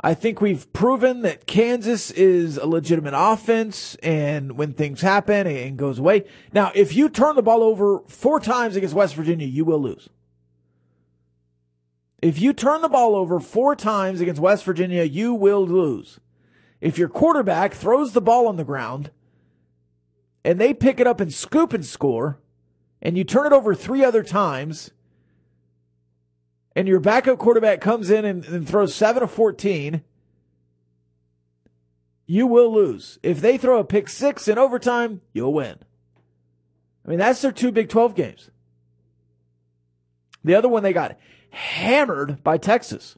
I 0.00 0.14
think 0.14 0.40
we've 0.40 0.72
proven 0.72 1.22
that 1.22 1.46
Kansas 1.46 2.12
is 2.12 2.56
a 2.56 2.66
legitimate 2.66 3.14
offense 3.16 3.96
and 3.96 4.56
when 4.56 4.72
things 4.72 5.00
happen 5.00 5.46
and 5.48 5.76
goes 5.76 5.98
away. 5.98 6.24
Now, 6.52 6.70
if 6.74 6.94
you 6.94 7.08
turn 7.08 7.34
the 7.34 7.42
ball 7.42 7.64
over 7.64 8.00
four 8.06 8.38
times 8.38 8.76
against 8.76 8.94
West 8.94 9.16
Virginia, 9.16 9.46
you 9.46 9.64
will 9.64 9.80
lose. 9.80 10.08
If 12.22 12.40
you 12.40 12.52
turn 12.52 12.80
the 12.80 12.88
ball 12.88 13.16
over 13.16 13.40
four 13.40 13.74
times 13.74 14.20
against 14.20 14.40
West 14.40 14.64
Virginia, 14.64 15.02
you 15.02 15.34
will 15.34 15.66
lose. 15.66 16.20
If 16.80 16.96
your 16.96 17.08
quarterback 17.08 17.74
throws 17.74 18.12
the 18.12 18.20
ball 18.20 18.46
on 18.46 18.56
the 18.56 18.64
ground 18.64 19.10
and 20.44 20.60
they 20.60 20.74
pick 20.74 21.00
it 21.00 21.08
up 21.08 21.20
and 21.20 21.34
scoop 21.34 21.72
and 21.72 21.84
score, 21.84 22.38
and 23.02 23.18
you 23.18 23.24
turn 23.24 23.46
it 23.46 23.52
over 23.52 23.74
three 23.74 24.04
other 24.04 24.22
times, 24.22 24.92
and 26.78 26.86
your 26.86 27.00
backup 27.00 27.40
quarterback 27.40 27.80
comes 27.80 28.08
in 28.08 28.24
and, 28.24 28.44
and 28.44 28.68
throws 28.68 28.94
7 28.94 29.20
of 29.20 29.32
14, 29.32 30.00
you 32.24 32.46
will 32.46 32.72
lose. 32.72 33.18
If 33.20 33.40
they 33.40 33.58
throw 33.58 33.80
a 33.80 33.84
pick 33.84 34.08
six 34.08 34.46
in 34.46 34.58
overtime, 34.58 35.20
you'll 35.32 35.52
win. 35.52 35.78
I 37.04 37.08
mean, 37.08 37.18
that's 37.18 37.42
their 37.42 37.50
two 37.50 37.72
Big 37.72 37.88
12 37.88 38.14
games. 38.14 38.50
The 40.44 40.54
other 40.54 40.68
one, 40.68 40.84
they 40.84 40.92
got 40.92 41.18
hammered 41.50 42.44
by 42.44 42.58
Texas. 42.58 43.16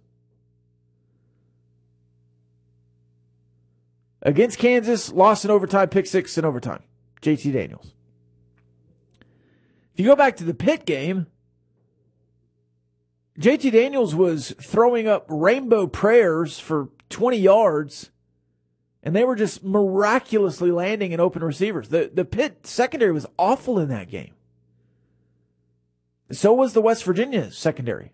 Against 4.22 4.58
Kansas, 4.58 5.12
lost 5.12 5.44
in 5.44 5.50
overtime, 5.50 5.90
pick 5.90 6.06
six 6.06 6.38
in 6.38 6.46
overtime. 6.46 6.82
JT 7.20 7.52
Daniels. 7.52 7.92
If 9.92 10.00
you 10.00 10.06
go 10.06 10.16
back 10.16 10.38
to 10.38 10.44
the 10.44 10.54
Pitt 10.54 10.86
game, 10.86 11.26
JT 13.38 13.72
Daniels 13.72 14.14
was 14.14 14.54
throwing 14.60 15.06
up 15.06 15.26
rainbow 15.28 15.86
prayers 15.86 16.58
for 16.58 16.88
20 17.08 17.38
yards, 17.38 18.10
and 19.02 19.14
they 19.14 19.24
were 19.24 19.36
just 19.36 19.64
miraculously 19.64 20.70
landing 20.70 21.12
in 21.12 21.20
open 21.20 21.42
receivers. 21.42 21.88
The, 21.88 22.10
the 22.12 22.24
Pitt 22.24 22.66
secondary 22.66 23.12
was 23.12 23.26
awful 23.38 23.78
in 23.78 23.88
that 23.88 24.10
game. 24.10 24.34
So 26.32 26.52
was 26.52 26.72
the 26.72 26.82
West 26.82 27.04
Virginia 27.04 27.50
secondary. 27.50 28.12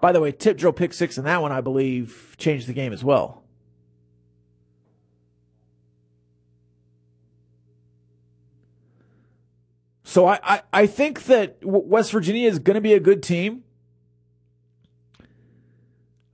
By 0.00 0.12
the 0.12 0.20
way, 0.20 0.32
tip 0.32 0.56
drill 0.56 0.72
pick 0.72 0.92
six 0.92 1.18
in 1.18 1.24
that 1.24 1.42
one, 1.42 1.52
I 1.52 1.60
believe, 1.60 2.34
changed 2.38 2.66
the 2.66 2.72
game 2.72 2.92
as 2.92 3.04
well. 3.04 3.44
So 10.10 10.26
I, 10.26 10.40
I, 10.42 10.62
I 10.72 10.86
think 10.88 11.26
that 11.26 11.58
West 11.62 12.10
Virginia 12.10 12.48
is 12.48 12.58
going 12.58 12.74
to 12.74 12.80
be 12.80 12.94
a 12.94 12.98
good 12.98 13.22
team. 13.22 13.62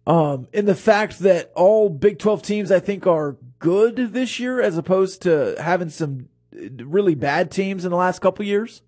Um, 0.06 0.48
in 0.54 0.64
the 0.64 0.74
fact 0.74 1.18
that 1.18 1.52
all 1.54 1.90
Big 1.90 2.18
12 2.18 2.40
teams, 2.40 2.72
I 2.72 2.80
think, 2.80 3.06
are 3.06 3.36
good 3.58 3.96
this 4.14 4.40
year 4.40 4.62
as 4.62 4.78
opposed 4.78 5.20
to 5.22 5.56
having 5.60 5.90
some 5.90 6.30
really 6.52 7.14
bad 7.14 7.50
teams 7.50 7.84
in 7.84 7.90
the 7.90 7.98
last 7.98 8.20
couple 8.20 8.46
years. 8.46 8.80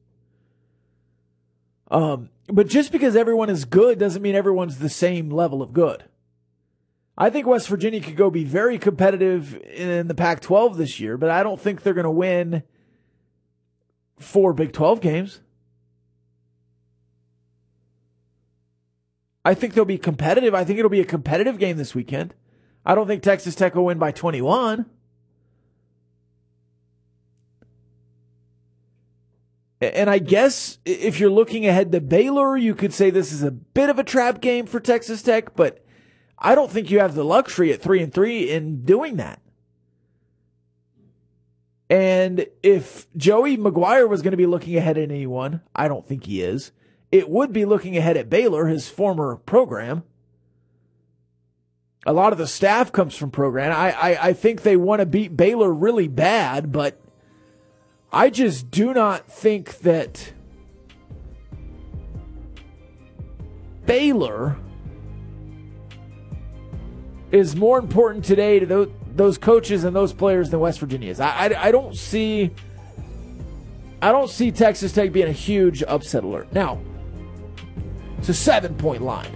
Um, 1.90 2.30
but 2.46 2.66
just 2.66 2.90
because 2.90 3.14
everyone 3.14 3.50
is 3.50 3.66
good 3.66 3.98
doesn't 3.98 4.22
mean 4.22 4.34
everyone's 4.34 4.78
the 4.78 4.88
same 4.88 5.28
level 5.28 5.60
of 5.60 5.74
good. 5.74 6.04
I 7.18 7.28
think 7.28 7.46
West 7.46 7.68
Virginia 7.68 8.00
could 8.00 8.16
go 8.16 8.30
be 8.30 8.44
very 8.44 8.78
competitive 8.78 9.54
in 9.54 10.08
the 10.08 10.14
Pac 10.14 10.40
12 10.40 10.78
this 10.78 10.98
year, 10.98 11.18
but 11.18 11.28
I 11.28 11.42
don't 11.42 11.60
think 11.60 11.82
they're 11.82 11.92
going 11.92 12.04
to 12.04 12.10
win 12.10 12.62
four 14.18 14.52
Big 14.52 14.72
12 14.72 15.00
games. 15.00 15.40
I 19.44 19.54
think 19.54 19.74
they'll 19.74 19.84
be 19.84 19.98
competitive. 19.98 20.54
I 20.54 20.64
think 20.64 20.78
it'll 20.78 20.90
be 20.90 21.00
a 21.00 21.06
competitive 21.06 21.58
game 21.58 21.76
this 21.76 21.94
weekend. 21.94 22.34
I 22.84 22.94
don't 22.94 23.06
think 23.06 23.22
Texas 23.22 23.54
Tech 23.54 23.74
will 23.74 23.86
win 23.86 23.98
by 23.98 24.12
21. 24.12 24.86
And 29.80 30.10
I 30.10 30.18
guess 30.18 30.78
if 30.84 31.20
you're 31.20 31.30
looking 31.30 31.66
ahead 31.66 31.92
to 31.92 32.00
Baylor, 32.00 32.56
you 32.56 32.74
could 32.74 32.92
say 32.92 33.10
this 33.10 33.32
is 33.32 33.42
a 33.42 33.50
bit 33.50 33.90
of 33.90 33.98
a 33.98 34.04
trap 34.04 34.40
game 34.40 34.66
for 34.66 34.80
Texas 34.80 35.22
Tech, 35.22 35.54
but 35.54 35.84
I 36.38 36.54
don't 36.54 36.70
think 36.70 36.90
you 36.90 36.98
have 36.98 37.14
the 37.14 37.24
luxury 37.24 37.72
at 37.72 37.80
3 37.80 38.02
and 38.02 38.12
3 38.12 38.50
in 38.50 38.84
doing 38.84 39.16
that. 39.16 39.40
And 41.90 42.46
if 42.62 43.06
Joey 43.16 43.56
McGuire 43.56 44.08
was 44.08 44.20
going 44.20 44.32
to 44.32 44.36
be 44.36 44.46
looking 44.46 44.76
ahead 44.76 44.98
at 44.98 45.10
anyone, 45.10 45.62
I 45.74 45.88
don't 45.88 46.06
think 46.06 46.24
he 46.24 46.42
is. 46.42 46.72
It 47.10 47.30
would 47.30 47.52
be 47.52 47.64
looking 47.64 47.96
ahead 47.96 48.16
at 48.18 48.28
Baylor, 48.28 48.66
his 48.66 48.88
former 48.88 49.36
program. 49.36 50.04
a 52.06 52.12
lot 52.12 52.32
of 52.32 52.38
the 52.38 52.46
staff 52.46 52.92
comes 52.92 53.16
from 53.16 53.30
program. 53.30 53.72
I, 53.72 53.92
I, 53.92 54.28
I 54.28 54.32
think 54.32 54.62
they 54.62 54.76
want 54.76 55.00
to 55.00 55.06
beat 55.06 55.36
Baylor 55.36 55.72
really 55.72 56.08
bad, 56.08 56.72
but 56.72 57.00
I 58.12 58.30
just 58.30 58.70
do 58.70 58.94
not 58.94 59.30
think 59.30 59.78
that 59.80 60.32
Baylor 63.86 64.56
is 67.30 67.56
more 67.56 67.78
important 67.78 68.24
today 68.24 68.58
to 68.58 68.66
those, 68.66 68.90
those 69.18 69.36
coaches 69.36 69.84
and 69.84 69.94
those 69.94 70.12
players 70.12 70.50
than 70.50 70.60
West 70.60 70.80
Virginia 70.80 71.10
is. 71.10 71.20
I, 71.20 71.28
I, 71.28 71.66
I 71.66 71.70
don't 71.70 71.94
see 71.94 72.50
I 74.00 74.12
don't 74.12 74.30
see 74.30 74.52
Texas 74.52 74.92
Tech 74.92 75.12
being 75.12 75.26
a 75.26 75.32
huge 75.32 75.82
upset 75.82 76.22
alert. 76.22 76.52
Now, 76.52 76.80
it's 78.18 78.28
a 78.28 78.34
seven 78.34 78.74
point 78.76 79.02
line. 79.02 79.34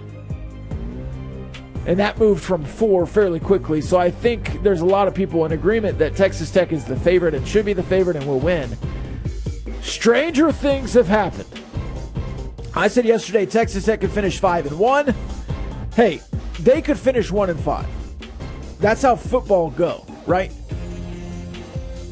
And 1.85 1.99
that 1.99 2.17
moved 2.17 2.41
from 2.41 2.63
four 2.63 3.05
fairly 3.05 3.41
quickly. 3.41 3.81
So 3.81 3.97
I 3.99 4.09
think 4.09 4.63
there's 4.63 4.79
a 4.79 4.85
lot 4.85 5.09
of 5.09 5.13
people 5.13 5.45
in 5.45 5.51
agreement 5.51 5.97
that 5.99 6.15
Texas 6.15 6.49
Tech 6.49 6.71
is 6.71 6.85
the 6.85 6.95
favorite 6.95 7.33
and 7.33 7.45
should 7.45 7.65
be 7.65 7.73
the 7.73 7.83
favorite 7.83 8.15
and 8.15 8.25
will 8.25 8.39
win. 8.39 8.77
Stranger 9.81 10.53
things 10.53 10.93
have 10.93 11.07
happened. 11.07 11.49
I 12.73 12.87
said 12.87 13.03
yesterday 13.03 13.45
Texas 13.45 13.83
Tech 13.83 13.99
could 13.99 14.11
finish 14.11 14.39
five 14.39 14.65
and 14.65 14.79
one. 14.79 15.13
Hey, 15.93 16.21
they 16.61 16.81
could 16.81 16.97
finish 16.97 17.29
one 17.29 17.49
and 17.49 17.59
five. 17.59 17.85
That's 18.83 19.01
how 19.01 19.15
football 19.15 19.69
go, 19.69 20.05
right? 20.27 20.51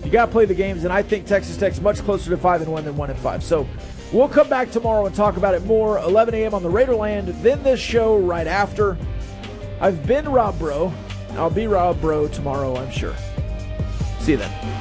You 0.05 0.09
got 0.09 0.27
to 0.27 0.31
play 0.31 0.45
the 0.45 0.53
games, 0.53 0.85
and 0.85 0.93
I 0.93 1.03
think 1.03 1.25
Texas 1.25 1.57
Tech's 1.57 1.81
much 1.81 1.97
closer 1.99 2.29
to 2.29 2.37
five 2.37 2.61
and 2.61 2.71
one 2.71 2.85
than 2.85 2.95
one 2.95 3.09
and 3.09 3.19
five. 3.19 3.43
So 3.43 3.67
we'll 4.13 4.29
come 4.29 4.47
back 4.47 4.71
tomorrow 4.71 5.05
and 5.05 5.13
talk 5.13 5.35
about 5.35 5.53
it 5.53 5.65
more. 5.65 5.97
11 5.99 6.33
a.m. 6.33 6.53
on 6.53 6.63
the 6.63 6.69
Raiderland, 6.69 7.41
then 7.41 7.61
this 7.61 7.81
show 7.81 8.17
right 8.19 8.47
after. 8.47 8.97
I've 9.81 10.07
been 10.07 10.29
Rob 10.29 10.57
Breaux. 10.57 10.93
I'll 11.31 11.49
be 11.49 11.67
Rob 11.67 11.99
Breaux 11.99 12.29
tomorrow, 12.29 12.77
I'm 12.77 12.89
sure. 12.89 13.15
See 14.21 14.31
you 14.31 14.37
then. 14.37 14.80